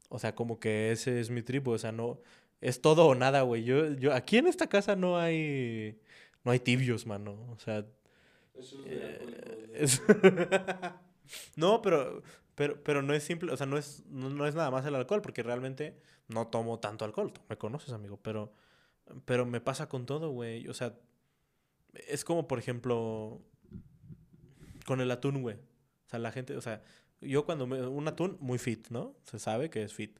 O 0.09 0.19
sea, 0.19 0.35
como 0.35 0.59
que 0.59 0.91
ese 0.91 1.19
es 1.19 1.29
mi 1.29 1.41
trip, 1.41 1.67
o 1.67 1.77
sea, 1.77 1.91
no, 1.91 2.19
es 2.61 2.81
todo 2.81 3.07
o 3.07 3.15
nada, 3.15 3.41
güey. 3.41 3.63
Yo, 3.63 3.93
yo, 3.93 4.13
aquí 4.13 4.37
en 4.37 4.47
esta 4.47 4.67
casa 4.67 4.95
no 4.95 5.17
hay, 5.17 5.99
no 6.45 6.51
hay 6.51 6.59
tibios, 6.59 7.05
mano. 7.05 7.33
O 7.51 7.59
sea, 7.59 7.85
Eso 8.55 8.83
es 9.75 9.99
es- 9.99 10.01
no, 11.57 11.81
pero, 11.81 12.23
pero, 12.57 12.83
pero 12.83 13.03
no 13.03 13.13
es 13.13 13.21
simple, 13.21 13.53
o 13.53 13.55
sea, 13.55 13.67
no 13.67 13.77
es, 13.77 14.03
no, 14.07 14.31
no 14.31 14.47
es 14.47 14.55
nada 14.55 14.71
más 14.71 14.83
el 14.83 14.95
alcohol, 14.95 15.21
porque 15.21 15.43
realmente 15.43 15.95
no 16.27 16.47
tomo 16.47 16.79
tanto 16.79 17.05
alcohol. 17.05 17.31
Me 17.49 17.55
conoces, 17.55 17.93
amigo, 17.93 18.19
pero, 18.19 18.51
pero 19.25 19.45
me 19.45 19.61
pasa 19.61 19.87
con 19.87 20.07
todo, 20.07 20.31
güey. 20.31 20.67
O 20.67 20.73
sea, 20.73 20.95
es 22.07 22.25
como, 22.25 22.47
por 22.47 22.57
ejemplo, 22.57 23.43
con 24.87 25.01
el 25.01 25.11
atún, 25.11 25.43
güey. 25.43 25.57
O 25.57 26.09
sea, 26.09 26.17
la 26.17 26.31
gente, 26.31 26.57
o 26.57 26.61
sea, 26.61 26.81
yo 27.21 27.45
cuando 27.45 27.67
me, 27.67 27.85
un 27.85 28.07
atún 28.07 28.37
muy 28.39 28.57
fit, 28.57 28.87
¿no? 28.89 29.15
Se 29.25 29.37
sabe 29.37 29.69
que 29.69 29.83
es 29.83 29.93
fit. 29.93 30.19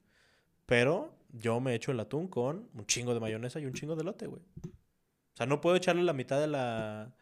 Pero 0.67 1.17
yo 1.29 1.59
me 1.59 1.73
echo 1.73 1.91
el 1.91 1.99
atún 1.99 2.27
con 2.27 2.69
un 2.71 2.85
chingo 2.85 3.15
de 3.15 3.19
mayonesa 3.19 3.59
y 3.59 3.65
un 3.65 3.73
chingo 3.73 3.95
de 3.95 4.03
elote, 4.03 4.27
güey. 4.27 4.43
O 4.63 5.37
sea, 5.37 5.47
no 5.47 5.59
puedo 5.59 5.75
echarle 5.75 6.03
la 6.03 6.13
mitad 6.13 6.39
de 6.39 6.45
la, 6.45 7.15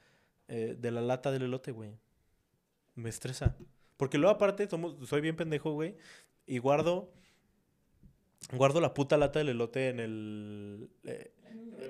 eh, 0.50 0.76
de 0.78 0.92
la 0.92 1.00
lata 1.00 1.32
del 1.32 1.44
elote, 1.44 1.72
güey. 1.72 1.98
Me 2.96 3.08
estresa. 3.08 3.56
Porque 3.98 4.18
luego 4.18 4.36
aparte 4.36 4.68
somos, 4.70 4.96
soy 5.08 5.22
bien 5.22 5.36
pendejo, 5.36 5.72
güey. 5.74 5.96
Y 6.46 6.60
guardo, 6.60 7.12
guardo 8.54 8.82
la 8.82 8.94
puta 8.94 9.18
lata 9.18 9.40
del 9.40 9.50
elote 9.50 9.90
en 9.90 10.00
el, 10.00 10.90
eh, 11.04 11.32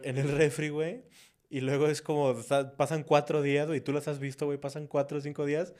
en 0.04 0.18
el 0.18 0.32
refri, 0.32 0.70
güey. 0.70 1.04
Y 1.50 1.62
luego 1.62 1.88
es 1.88 2.02
como, 2.02 2.36
pasan 2.78 3.04
cuatro 3.04 3.41
días, 3.41 3.68
güey, 3.68 3.82
tú 3.82 3.94
las 3.94 4.08
has 4.08 4.20
visto, 4.20 4.46
güey, 4.46 4.58
pasan 4.58 4.88
cuatro 4.88 5.18
o 5.20 5.22
cinco 5.22 5.46
días. 5.46 5.74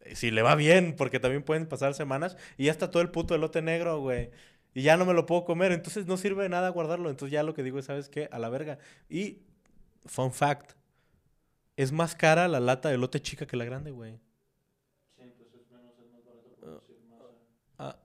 eh, 0.00 0.16
Si 0.16 0.30
le 0.30 0.42
va 0.42 0.54
bien, 0.54 0.96
porque 0.96 1.20
también 1.20 1.42
pueden 1.44 1.66
pasar 1.68 1.94
semanas. 1.94 2.36
Y 2.56 2.66
ya 2.66 2.72
está 2.72 2.90
todo 2.90 3.02
el 3.02 3.10
puto 3.10 3.34
elote 3.34 3.62
negro, 3.62 4.00
güey. 4.00 4.30
Y 4.74 4.82
ya 4.82 4.96
no 4.96 5.04
me 5.06 5.14
lo 5.14 5.26
puedo 5.26 5.44
comer. 5.44 5.72
Entonces 5.72 6.06
no 6.06 6.16
sirve 6.16 6.44
de 6.44 6.48
nada 6.48 6.68
guardarlo. 6.70 7.10
Entonces 7.10 7.32
ya 7.32 7.42
lo 7.42 7.54
que 7.54 7.62
digo 7.62 7.78
es, 7.78 7.86
¿sabes 7.86 8.08
qué? 8.08 8.28
A 8.32 8.38
la 8.38 8.48
verga. 8.50 8.78
Y, 9.08 9.40
fun 10.06 10.32
fact, 10.32 10.72
es 11.76 11.92
más 11.92 12.14
cara 12.14 12.48
la 12.48 12.60
lata 12.60 12.88
de 12.88 12.94
elote 12.96 13.20
chica 13.20 13.46
que 13.46 13.56
la 13.56 13.64
grande, 13.64 13.90
güey. 13.90 14.20
Sí, 15.16 15.24
pues 15.36 15.54
es 15.54 15.70
menos, 15.70 15.94
es 15.98 16.10
más 16.12 16.24
barato 16.24 16.56
producir 16.60 16.98
masa. 17.08 17.24
Ah, 17.78 17.98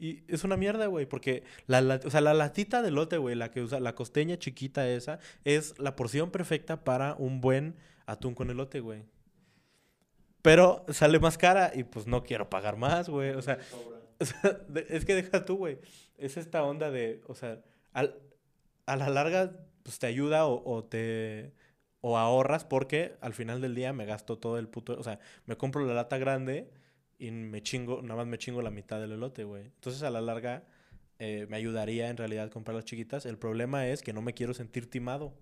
y 0.00 0.24
es 0.28 0.44
una 0.44 0.56
mierda, 0.56 0.86
güey, 0.86 1.06
porque 1.06 1.44
la, 1.66 1.80
la- 1.80 2.00
o 2.04 2.10
sea, 2.10 2.20
la 2.20 2.34
latita 2.34 2.82
de 2.82 2.90
lote, 2.90 3.18
güey, 3.18 3.34
la 3.36 3.50
que 3.50 3.60
usa, 3.62 3.78
la 3.80 3.94
costeña 3.94 4.38
chiquita 4.38 4.88
esa, 4.88 5.18
es 5.44 5.78
la 5.78 5.94
porción 5.96 6.30
perfecta 6.30 6.82
para 6.84 7.14
un 7.14 7.40
buen 7.40 7.76
atún 8.06 8.34
con 8.34 8.50
elote, 8.50 8.80
güey. 8.80 9.04
Pero 10.42 10.84
sale 10.88 11.18
más 11.20 11.36
cara 11.36 11.70
y 11.74 11.84
pues 11.84 12.06
no 12.06 12.22
quiero 12.22 12.48
pagar 12.48 12.76
más, 12.76 13.08
güey. 13.08 13.30
O 13.30 13.42
sea, 13.42 13.58
o 14.18 14.24
sea, 14.24 14.58
es 14.88 15.04
que 15.04 15.14
deja 15.14 15.44
tú, 15.44 15.56
güey. 15.56 15.78
Es 16.16 16.36
esta 16.36 16.62
onda 16.62 16.90
de, 16.90 17.20
o 17.26 17.34
sea, 17.34 17.60
al- 17.92 18.18
a 18.86 18.96
la 18.96 19.10
larga, 19.10 19.52
pues 19.82 19.98
te 19.98 20.06
ayuda 20.06 20.46
o, 20.46 20.62
o 20.70 20.84
te... 20.84 21.52
O 22.02 22.16
ahorras 22.16 22.64
porque 22.64 23.16
al 23.20 23.34
final 23.34 23.60
del 23.60 23.74
día 23.74 23.92
me 23.92 24.06
gasto 24.06 24.38
todo 24.38 24.58
el 24.58 24.68
puto... 24.68 24.98
O 24.98 25.02
sea, 25.02 25.18
me 25.44 25.56
compro 25.58 25.84
la 25.84 25.92
lata 25.92 26.16
grande 26.16 26.70
y 27.20 27.30
me 27.30 27.62
chingo, 27.62 28.02
nada 28.02 28.16
más 28.16 28.26
me 28.26 28.38
chingo 28.38 28.62
la 28.62 28.70
mitad 28.70 29.00
del 29.00 29.12
elote, 29.12 29.44
güey. 29.44 29.64
Entonces 29.66 30.02
a 30.02 30.10
la 30.10 30.20
larga 30.20 30.64
eh, 31.18 31.46
me 31.48 31.56
ayudaría 31.56 32.08
en 32.10 32.16
realidad 32.16 32.50
comprar 32.50 32.74
las 32.74 32.84
chiquitas. 32.86 33.26
El 33.26 33.38
problema 33.38 33.86
es 33.88 34.02
que 34.02 34.12
no 34.12 34.22
me 34.22 34.34
quiero 34.34 34.54
sentir 34.54 34.88
timado. 34.90 35.34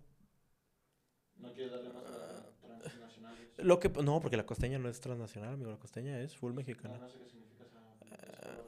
No 1.37 1.53
quieres 1.53 1.73
darle 1.73 1.91
más 1.93 2.03
las 2.05 2.81
transnacionales. 2.83 3.49
Lo 3.59 3.79
que... 3.79 3.89
No, 3.89 4.21
porque 4.21 4.37
la 4.37 4.47
costeña 4.47 4.79
no 4.79 4.89
es 4.89 5.01
transnacional, 5.01 5.55
amigo. 5.55 5.71
La 5.71 5.79
costeña 5.79 6.21
es 6.21 6.37
full 6.37 6.53
mexicana. 6.53 6.99
no 6.99 7.09
sé 7.09 7.19
qué 7.19 7.29
significa 7.29 7.65
esa. 7.65 7.81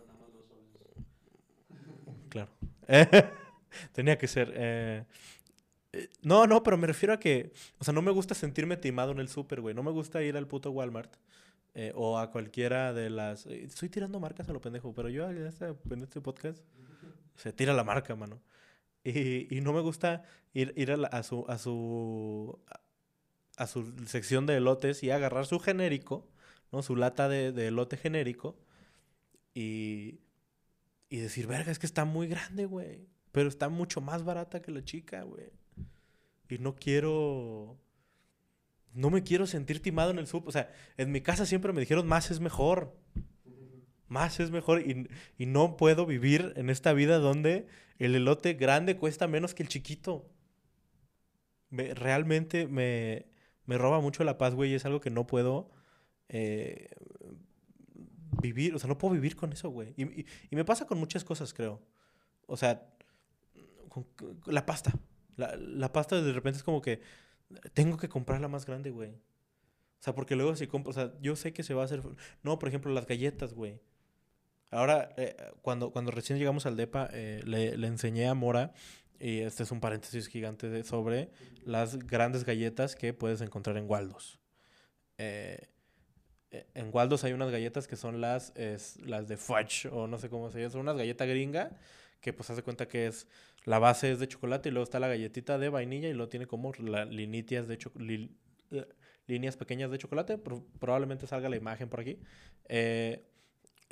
Claro. 2.28 2.50
Tenía 3.92 4.18
que 4.18 4.28
ser. 4.28 4.52
eh, 4.54 5.04
eh, 5.92 6.08
No, 6.22 6.46
no, 6.46 6.62
pero 6.62 6.76
me 6.76 6.86
refiero 6.86 7.14
a 7.14 7.20
que, 7.20 7.52
o 7.78 7.84
sea, 7.84 7.94
no 7.94 8.02
me 8.02 8.10
gusta 8.12 8.34
sentirme 8.34 8.76
timado 8.76 9.12
en 9.12 9.18
el 9.20 9.28
súper, 9.28 9.60
güey. 9.60 9.74
No 9.74 9.82
me 9.82 9.90
gusta 9.90 10.22
ir 10.22 10.36
al 10.36 10.46
puto 10.46 10.70
Walmart 10.70 11.14
eh, 11.74 11.92
o 11.94 12.18
a 12.18 12.30
cualquiera 12.30 12.92
de 12.92 13.10
las... 13.10 13.46
Estoy 13.46 13.88
tirando 13.88 14.20
marcas 14.20 14.48
a 14.48 14.52
lo 14.52 14.60
pendejo, 14.60 14.92
pero 14.94 15.08
yo 15.08 15.30
en 15.30 15.46
este, 15.46 15.66
en 15.66 16.02
este 16.02 16.20
podcast 16.20 16.62
se 17.36 17.52
tira 17.52 17.72
la 17.74 17.84
marca, 17.84 18.16
mano. 18.16 18.42
Y, 19.04 19.54
y 19.56 19.60
no 19.60 19.72
me 19.72 19.80
gusta 19.80 20.24
ir, 20.52 20.72
ir 20.76 20.92
a 20.92 21.22
su, 21.22 21.44
a, 21.48 21.58
su, 21.58 22.58
a 23.56 23.66
su 23.66 23.94
sección 24.06 24.46
de 24.46 24.56
elotes 24.56 25.02
y 25.02 25.10
agarrar 25.10 25.46
su 25.46 25.58
genérico, 25.58 26.28
¿no? 26.72 26.82
Su 26.82 26.96
lata 26.96 27.28
de, 27.28 27.52
de 27.52 27.68
elote 27.68 27.96
genérico 27.96 28.58
y, 29.54 30.20
y 31.08 31.18
decir, 31.18 31.46
verga, 31.46 31.72
es 31.72 31.78
que 31.78 31.86
está 31.86 32.04
muy 32.04 32.28
grande, 32.28 32.66
güey. 32.66 33.08
Pero 33.32 33.48
está 33.48 33.68
mucho 33.68 34.00
más 34.00 34.24
barata 34.24 34.60
que 34.60 34.72
la 34.72 34.84
chica, 34.84 35.22
güey. 35.22 35.50
Y 36.48 36.58
no 36.58 36.74
quiero... 36.74 37.78
No 38.92 39.10
me 39.10 39.22
quiero 39.22 39.46
sentir 39.46 39.80
timado 39.82 40.10
en 40.10 40.18
el 40.18 40.26
súper. 40.26 40.48
O 40.48 40.52
sea, 40.52 40.72
en 40.96 41.12
mi 41.12 41.20
casa 41.20 41.46
siempre 41.46 41.72
me 41.72 41.80
dijeron, 41.80 42.06
más 42.06 42.30
es 42.30 42.40
mejor. 42.40 42.96
Más 44.08 44.40
es 44.40 44.50
mejor. 44.50 44.80
Y, 44.80 45.08
y 45.38 45.46
no 45.46 45.76
puedo 45.76 46.06
vivir 46.06 46.52
en 46.56 46.70
esta 46.70 46.92
vida 46.92 47.18
donde 47.18 47.66
el 47.98 48.14
elote 48.14 48.54
grande 48.54 48.96
cuesta 48.96 49.28
menos 49.28 49.54
que 49.54 49.62
el 49.62 49.68
chiquito. 49.68 50.28
Me- 51.70 51.94
realmente 51.94 52.66
me, 52.66 53.26
me 53.66 53.78
roba 53.78 54.00
mucho 54.00 54.24
la 54.24 54.38
paz, 54.38 54.54
güey. 54.54 54.74
Es 54.74 54.84
algo 54.84 55.00
que 55.00 55.10
no 55.10 55.26
puedo... 55.26 55.70
eh, 56.28 56.88
vivir, 58.42 58.74
o 58.74 58.78
sea, 58.78 58.88
no 58.88 58.98
puedo 58.98 59.14
vivir 59.14 59.36
con 59.36 59.52
eso, 59.52 59.70
güey. 59.70 59.92
Y, 59.96 60.20
y- 60.22 60.26
me 60.56 60.64
pasa 60.64 60.86
con 60.86 60.98
muchas 60.98 61.24
cosas, 61.24 61.52
creo. 61.52 61.82
O 62.46 62.56
sea, 62.56 62.86
la 64.46 64.66
pasta. 64.66 64.92
La, 65.36 65.56
la 65.56 65.92
pasta 65.92 66.20
de 66.20 66.32
repente 66.32 66.58
es 66.58 66.62
como 66.64 66.82
que 66.82 67.00
tengo 67.72 67.96
que 67.96 68.08
comprarla 68.08 68.48
más 68.48 68.66
grande, 68.66 68.90
güey. 68.90 69.10
O 69.10 70.02
sea, 70.02 70.14
porque 70.14 70.36
luego 70.36 70.56
si 70.56 70.66
compro, 70.66 70.90
o 70.90 70.92
sea, 70.94 71.12
yo 71.20 71.36
sé 71.36 71.52
que 71.52 71.62
se 71.62 71.74
va 71.74 71.82
a 71.82 71.84
hacer... 71.84 72.02
No, 72.42 72.58
por 72.58 72.68
ejemplo, 72.68 72.92
las 72.92 73.06
galletas, 73.06 73.52
güey. 73.52 73.80
Ahora, 74.70 75.12
eh, 75.16 75.36
cuando, 75.62 75.90
cuando 75.90 76.10
recién 76.10 76.38
llegamos 76.38 76.64
al 76.64 76.76
DEPA, 76.76 77.10
eh, 77.12 77.42
le, 77.44 77.76
le 77.76 77.86
enseñé 77.86 78.28
a 78.28 78.34
Mora, 78.34 78.72
y 79.20 79.40
este 79.40 79.64
es 79.64 79.70
un 79.70 79.80
paréntesis 79.80 80.28
gigante 80.28 80.82
sobre 80.82 81.30
las 81.64 81.98
grandes 81.98 82.44
galletas 82.44 82.96
que 82.96 83.12
puedes 83.12 83.42
encontrar 83.42 83.76
en 83.76 83.88
Waldos. 83.88 84.40
Eh, 85.18 85.68
en 86.50 86.90
Waldos 86.90 87.22
hay 87.24 87.32
unas 87.32 87.50
galletas 87.50 87.86
que 87.86 87.96
son 87.96 88.20
las, 88.20 88.52
es, 88.56 88.96
las 89.02 89.28
de 89.28 89.36
fudge, 89.36 89.86
o 89.92 90.06
no 90.06 90.18
sé 90.18 90.30
cómo 90.30 90.50
se 90.50 90.58
llama, 90.58 90.70
son 90.70 90.80
unas 90.80 90.96
galletas 90.96 91.28
gringa, 91.28 91.76
que 92.20 92.32
pues 92.32 92.48
hace 92.48 92.62
cuenta 92.62 92.88
que 92.88 93.06
es, 93.06 93.26
la 93.64 93.78
base 93.78 94.10
es 94.12 94.18
de 94.18 94.28
chocolate 94.28 94.68
y 94.68 94.72
luego 94.72 94.84
está 94.84 94.98
la 95.00 95.08
galletita 95.08 95.58
de 95.58 95.68
vainilla 95.68 96.08
y 96.08 96.14
luego 96.14 96.28
tiene 96.28 96.46
como 96.46 96.72
la, 96.78 97.04
linitas 97.04 97.68
de 97.68 97.78
li- 97.96 98.34
eh, 98.70 98.86
líneas 99.26 99.56
pequeñas 99.56 99.90
de 99.90 99.98
chocolate, 99.98 100.38
pro- 100.38 100.64
probablemente 100.78 101.26
salga 101.26 101.48
la 101.48 101.56
imagen 101.56 101.88
por 101.88 102.00
aquí. 102.00 102.18
Eh, 102.68 103.24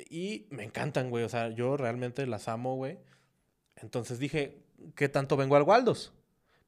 y 0.09 0.47
me 0.49 0.63
encantan, 0.63 1.09
güey, 1.09 1.23
o 1.23 1.29
sea, 1.29 1.49
yo 1.49 1.77
realmente 1.77 2.25
las 2.25 2.47
amo, 2.47 2.75
güey. 2.75 2.97
Entonces 3.75 4.19
dije, 4.19 4.63
¿qué 4.95 5.09
tanto 5.09 5.37
vengo 5.37 5.55
al 5.55 5.63
Waldos? 5.63 6.13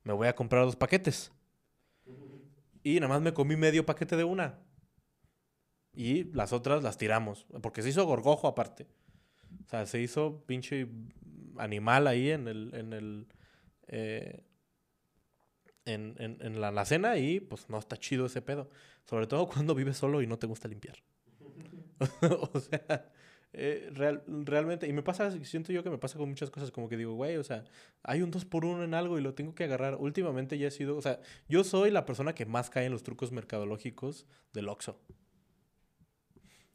Me 0.04 0.14
voy 0.14 0.28
a 0.28 0.36
comprar 0.36 0.66
dos 0.66 0.76
paquetes. 0.76 1.32
Y 2.84 2.96
nada 3.00 3.08
más 3.10 3.22
me 3.22 3.34
comí 3.34 3.56
medio 3.56 3.86
paquete 3.86 4.16
de 4.18 4.24
una. 4.24 4.60
Y 5.94 6.26
las 6.34 6.54
otras 6.54 6.84
las 6.84 6.98
tiramos. 6.98 7.46
Porque 7.62 7.82
se 7.82 7.90
hizo 7.90 8.06
gorgojo 8.06 8.48
aparte. 8.48 8.88
O 9.66 9.70
sea, 9.70 9.86
se 9.86 10.02
hizo 10.02 10.44
pinche 10.46 10.88
animal 11.58 12.08
ahí 12.08 12.30
en 12.32 12.48
el. 12.48 12.72
En, 12.74 12.94
el, 12.94 13.28
eh, 13.88 14.44
en, 15.86 16.16
en- 16.20 16.38
en 16.42 16.62
la 16.62 16.68
alacena 16.70 17.18
y 17.18 17.40
pues 17.40 17.70
no 17.70 17.78
está 17.80 17.98
chido 17.98 18.26
ese 18.28 18.42
pedo. 18.42 18.70
Sobre 19.06 19.28
todo 19.28 19.48
cuando 19.48 19.74
vives 19.76 19.98
solo 19.98 20.22
y 20.22 20.28
no 20.28 20.38
te 20.38 20.48
gusta 20.48 20.68
limpiar. 20.68 20.98
o 22.54 22.60
sea, 22.60 23.12
eh, 23.54 23.90
real- 23.94 24.24
realmente. 24.28 24.88
Y 24.88 24.94
me 24.94 25.02
pasa, 25.04 25.32
siento 25.44 25.72
yo 25.74 25.84
que 25.84 25.90
me 25.90 25.98
pasa 25.98 26.18
con 26.18 26.30
muchas 26.30 26.50
cosas. 26.50 26.72
Como 26.72 26.88
que 26.88 26.98
digo, 26.98 27.14
güey, 27.14 27.38
o 27.38 27.44
sea, 27.44 27.64
hay 28.04 28.22
un 28.22 28.32
2 28.32 28.46
por 28.46 28.64
1 28.66 28.84
en 28.84 28.94
algo 28.94 29.18
y 29.18 29.22
lo 29.22 29.34
tengo 29.34 29.56
que 29.56 29.64
agarrar. 29.64 29.96
Últimamente 29.96 30.58
ya 30.58 30.68
he 30.68 30.72
sido. 30.72 30.98
O 30.98 31.02
sea, 31.02 31.20
yo 31.50 31.64
soy 31.64 31.92
la 31.92 32.06
persona 32.06 32.34
que 32.34 32.46
más 32.46 32.70
cae 32.70 32.86
en 32.86 32.92
los 32.92 33.04
trucos 33.04 33.32
mercadológicos 33.32 34.26
del 34.54 34.70
Oxxo. 34.70 35.00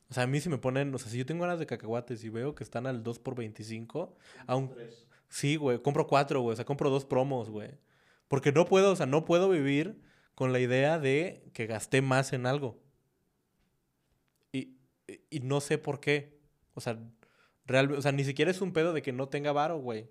O 0.09 0.14
sea, 0.14 0.23
a 0.23 0.27
mí 0.27 0.40
si 0.40 0.49
me 0.49 0.59
ponen, 0.59 0.95
o 0.95 0.99
sea, 0.99 1.11
si 1.11 1.19
yo 1.19 1.27
tengo 1.27 1.42
ganas 1.42 1.59
de 1.59 1.66
cacahuates 1.66 2.23
y 2.25 2.29
veo 2.29 2.55
que 2.55 2.62
están 2.64 2.87
al 2.87 3.03
2 3.03 3.19
por 3.19 3.35
25, 3.35 4.16
aun, 4.47 4.69
Tres. 4.69 5.07
sí, 5.29 5.57
güey, 5.57 5.83
compro 5.83 6.07
cuatro, 6.07 6.40
güey, 6.42 6.53
o 6.53 6.57
sea, 6.57 6.64
compro 6.64 6.90
dos 6.90 7.05
promos, 7.05 7.51
güey. 7.51 7.71
Porque 8.29 8.53
no 8.53 8.64
puedo, 8.66 8.92
o 8.92 8.97
sea, 8.97 9.07
no 9.07 9.25
puedo 9.25 9.49
vivir 9.51 10.01
con 10.35 10.53
la 10.53 10.61
idea 10.61 10.99
de 10.99 11.49
que 11.53 11.66
gasté 11.66 12.03
más 12.03 12.33
en 12.33 12.47
algo. 12.47 12.81
Y, 14.53 14.77
y- 15.31 15.40
no 15.40 15.61
sé 15.61 15.79
por 15.79 16.01
qué. 16.01 16.38
O 16.75 16.81
sea, 16.81 16.99
realmente, 17.66 17.99
o 17.99 18.03
sea, 18.03 18.12
ni 18.12 18.25
siquiera 18.25 18.51
es 18.51 18.61
un 18.61 18.73
pedo 18.73 18.92
de 18.92 19.03
que 19.03 19.12
no 19.12 19.29
tenga 19.29 19.53
varo, 19.53 19.79
güey. 19.79 20.09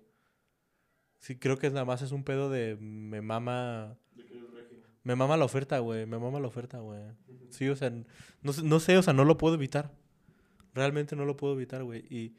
Sí, 1.20 1.38
creo 1.38 1.58
que 1.58 1.68
nada 1.70 1.84
más 1.84 2.02
es 2.02 2.12
un 2.12 2.24
pedo 2.24 2.50
de 2.50 2.76
me 2.80 3.22
mama 3.22 3.98
De 4.14 4.24
que 4.26 4.34
eres 4.36 4.50
regio. 4.52 4.78
Me 5.06 5.14
mama 5.14 5.36
la 5.36 5.44
oferta, 5.44 5.78
güey. 5.78 6.04
Me 6.04 6.18
mama 6.18 6.40
la 6.40 6.48
oferta, 6.48 6.80
güey. 6.80 7.00
Sí, 7.50 7.68
o 7.68 7.76
sea, 7.76 7.90
no, 7.90 8.52
no 8.64 8.80
sé, 8.80 8.98
o 8.98 9.02
sea, 9.04 9.12
no 9.12 9.24
lo 9.24 9.38
puedo 9.38 9.54
evitar. 9.54 9.92
Realmente 10.74 11.14
no 11.14 11.24
lo 11.24 11.36
puedo 11.36 11.54
evitar, 11.54 11.84
güey. 11.84 12.00
Y, 12.10 12.34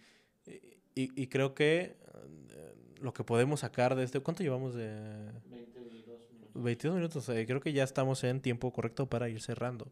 y, 0.94 1.10
y 1.16 1.28
creo 1.28 1.56
que 1.56 1.96
eh, 2.50 2.76
lo 3.00 3.14
que 3.14 3.24
podemos 3.24 3.62
sacar 3.62 3.96
de 3.96 4.04
este... 4.04 4.20
¿Cuánto 4.20 4.44
llevamos 4.44 4.76
de...? 4.76 5.32
22 5.50 5.94
minutos. 5.94 6.22
22 6.56 6.96
minutos. 6.96 7.30
eh, 7.30 7.46
creo 7.48 7.62
que 7.62 7.72
ya 7.72 7.86
estamos 7.86 8.26
en 8.26 8.42
tiempo 8.42 8.74
correcto 8.74 9.08
para 9.08 9.30
ir 9.30 9.42
cerrando. 9.42 9.90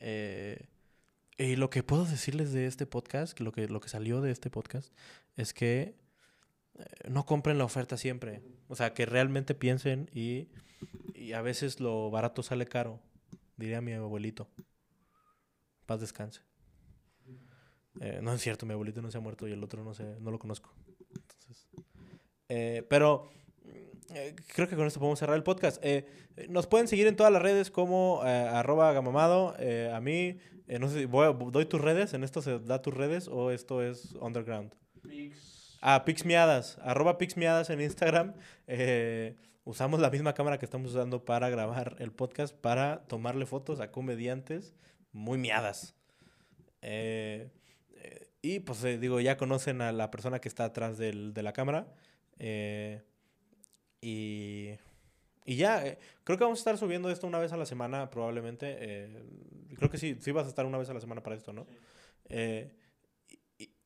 Eh, 0.00 0.68
y 1.36 1.56
lo 1.56 1.68
que 1.68 1.82
puedo 1.82 2.06
decirles 2.06 2.50
de 2.54 2.64
este 2.64 2.86
podcast, 2.86 3.38
lo 3.40 3.52
que, 3.52 3.68
lo 3.68 3.82
que 3.82 3.90
salió 3.90 4.22
de 4.22 4.30
este 4.30 4.48
podcast, 4.48 4.90
es 5.36 5.52
que 5.52 5.96
no 7.10 7.26
compren 7.26 7.58
la 7.58 7.64
oferta 7.64 7.98
siempre. 7.98 8.40
O 8.68 8.74
sea, 8.74 8.94
que 8.94 9.04
realmente 9.04 9.54
piensen 9.54 10.08
y, 10.14 10.48
y 11.26 11.32
a 11.32 11.42
veces 11.42 11.80
lo 11.80 12.10
barato 12.10 12.42
sale 12.42 12.66
caro, 12.66 13.00
diría 13.56 13.80
mi 13.80 13.92
abuelito. 13.92 14.48
Paz 15.86 16.00
descanse. 16.00 16.40
Eh, 18.00 18.20
no 18.22 18.32
es 18.32 18.40
cierto, 18.42 18.66
mi 18.66 18.72
abuelito 18.72 19.00
no 19.02 19.10
se 19.10 19.18
ha 19.18 19.20
muerto 19.20 19.48
y 19.48 19.52
el 19.52 19.62
otro 19.64 19.82
no 19.82 19.94
sé, 19.94 20.04
no 20.20 20.30
lo 20.30 20.38
conozco. 20.38 20.72
Entonces, 21.14 21.66
eh, 22.48 22.84
pero 22.90 23.30
eh, 24.14 24.34
creo 24.54 24.68
que 24.68 24.76
con 24.76 24.86
esto 24.86 25.00
podemos 25.00 25.18
cerrar 25.18 25.36
el 25.36 25.42
podcast. 25.42 25.82
Nos 26.48 26.66
pueden 26.66 26.88
seguir 26.88 27.06
en 27.06 27.16
todas 27.16 27.32
las 27.32 27.40
redes 27.42 27.70
como 27.70 28.20
arroba 28.22 28.92
gamamado. 28.92 29.54
a 29.92 30.00
mí, 30.00 30.38
no 30.78 30.88
sé, 30.88 31.00
si 31.00 31.04
voy 31.06 31.26
a- 31.26 31.32
doy 31.32 31.64
tus 31.66 31.80
redes. 31.80 32.12
¿En 32.14 32.22
esto 32.24 32.42
se 32.42 32.58
da 32.58 32.82
tus 32.82 32.92
redes 32.94 33.28
o 33.28 33.50
esto 33.50 33.82
es 33.82 34.12
underground? 34.20 34.74
Pix. 35.02 35.78
Ah, 35.80 36.04
Pixmiadas. 36.04 36.78
Arroba 36.82 37.16
Pixmiadas 37.16 37.70
en 37.70 37.80
Instagram. 37.80 38.34
Eh, 38.66 39.36
usamos 39.66 39.98
la 40.00 40.10
misma 40.10 40.32
cámara 40.32 40.58
que 40.58 40.64
estamos 40.64 40.92
usando 40.92 41.24
para 41.24 41.50
grabar 41.50 41.96
el 41.98 42.12
podcast 42.12 42.54
para 42.54 43.02
tomarle 43.08 43.46
fotos 43.46 43.80
a 43.80 43.90
comediantes 43.90 44.72
muy 45.12 45.38
miadas. 45.38 45.96
Eh, 46.82 47.50
eh, 47.96 48.28
y 48.42 48.60
pues 48.60 48.82
eh, 48.84 48.96
digo, 48.96 49.18
ya 49.20 49.36
conocen 49.36 49.82
a 49.82 49.90
la 49.90 50.10
persona 50.12 50.38
que 50.40 50.48
está 50.48 50.64
atrás 50.66 50.98
del- 50.98 51.34
de 51.34 51.42
la 51.42 51.52
cámara. 51.52 51.92
Y, 54.00 54.70
y 55.44 55.56
ya, 55.56 55.98
creo 56.22 56.38
que 56.38 56.44
vamos 56.44 56.60
a 56.60 56.60
estar 56.60 56.78
subiendo 56.78 57.10
esto 57.10 57.26
una 57.26 57.40
vez 57.40 57.52
a 57.52 57.56
la 57.56 57.66
semana 57.66 58.08
probablemente. 58.08 59.10
creo 59.76 59.90
que 59.90 59.98
sí, 59.98 60.16
sí 60.20 60.30
vas 60.30 60.46
a 60.46 60.48
estar 60.48 60.64
una 60.64 60.78
vez 60.78 60.88
a 60.90 60.94
la 60.94 61.00
semana 61.00 61.22
para 61.22 61.34
esto, 61.36 61.52
¿no? 61.52 61.66
Sí. 62.30 62.70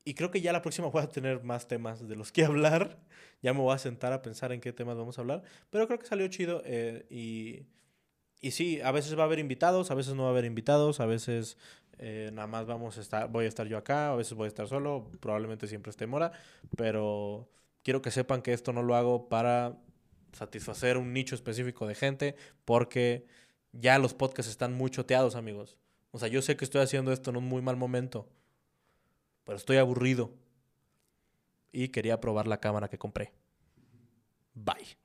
Y 0.03 0.13
creo 0.15 0.31
que 0.31 0.41
ya 0.41 0.51
la 0.53 0.61
próxima 0.61 0.87
voy 0.87 1.03
a 1.03 1.09
tener 1.09 1.43
más 1.43 1.67
temas 1.67 2.07
de 2.07 2.15
los 2.15 2.31
que 2.31 2.45
hablar. 2.45 2.99
Ya 3.41 3.53
me 3.53 3.59
voy 3.61 3.73
a 3.75 3.77
sentar 3.79 4.13
a 4.13 4.21
pensar 4.21 4.51
en 4.51 4.61
qué 4.61 4.73
temas 4.73 4.97
vamos 4.97 5.17
a 5.17 5.21
hablar. 5.21 5.43
Pero 5.69 5.87
creo 5.87 5.99
que 5.99 6.05
salió 6.07 6.27
chido. 6.27 6.61
eh, 6.65 7.05
y, 7.09 7.65
y 8.41 8.51
sí, 8.51 8.81
a 8.81 8.91
veces 8.91 9.17
va 9.17 9.23
a 9.23 9.25
haber 9.25 9.39
invitados, 9.39 9.91
a 9.91 9.95
veces 9.95 10.15
no 10.15 10.23
va 10.23 10.29
a 10.29 10.31
haber 10.31 10.45
invitados, 10.45 10.99
a 10.99 11.05
veces 11.05 11.57
eh, 11.99 12.31
nada 12.33 12.47
más 12.47 12.65
vamos 12.65 12.97
a 12.97 13.01
estar, 13.01 13.29
voy 13.29 13.45
a 13.45 13.47
estar 13.47 13.67
yo 13.67 13.77
acá, 13.77 14.11
a 14.11 14.15
veces 14.15 14.33
voy 14.33 14.45
a 14.45 14.47
estar 14.47 14.67
solo, 14.67 15.11
probablemente 15.19 15.67
siempre 15.67 15.91
esté 15.91 16.07
Mora. 16.07 16.31
Pero 16.77 17.49
quiero 17.83 18.01
que 18.01 18.11
sepan 18.11 18.41
que 18.41 18.53
esto 18.53 18.73
no 18.73 18.83
lo 18.83 18.95
hago 18.95 19.29
para 19.29 19.77
satisfacer 20.33 20.97
un 20.97 21.13
nicho 21.13 21.35
específico 21.35 21.87
de 21.87 21.95
gente, 21.95 22.35
porque 22.65 23.25
ya 23.73 23.99
los 23.99 24.13
podcasts 24.13 24.51
están 24.51 24.73
muy 24.73 24.89
choteados, 24.91 25.35
amigos. 25.35 25.77
O 26.11 26.19
sea, 26.19 26.27
yo 26.27 26.41
sé 26.41 26.57
que 26.57 26.65
estoy 26.65 26.81
haciendo 26.81 27.11
esto 27.11 27.29
en 27.29 27.37
un 27.37 27.45
muy 27.45 27.61
mal 27.61 27.77
momento, 27.77 28.27
pero 29.43 29.57
estoy 29.57 29.77
aburrido. 29.77 30.31
Y 31.71 31.89
quería 31.89 32.19
probar 32.19 32.47
la 32.47 32.59
cámara 32.59 32.89
que 32.89 32.97
compré. 32.97 33.33
Bye. 34.53 35.00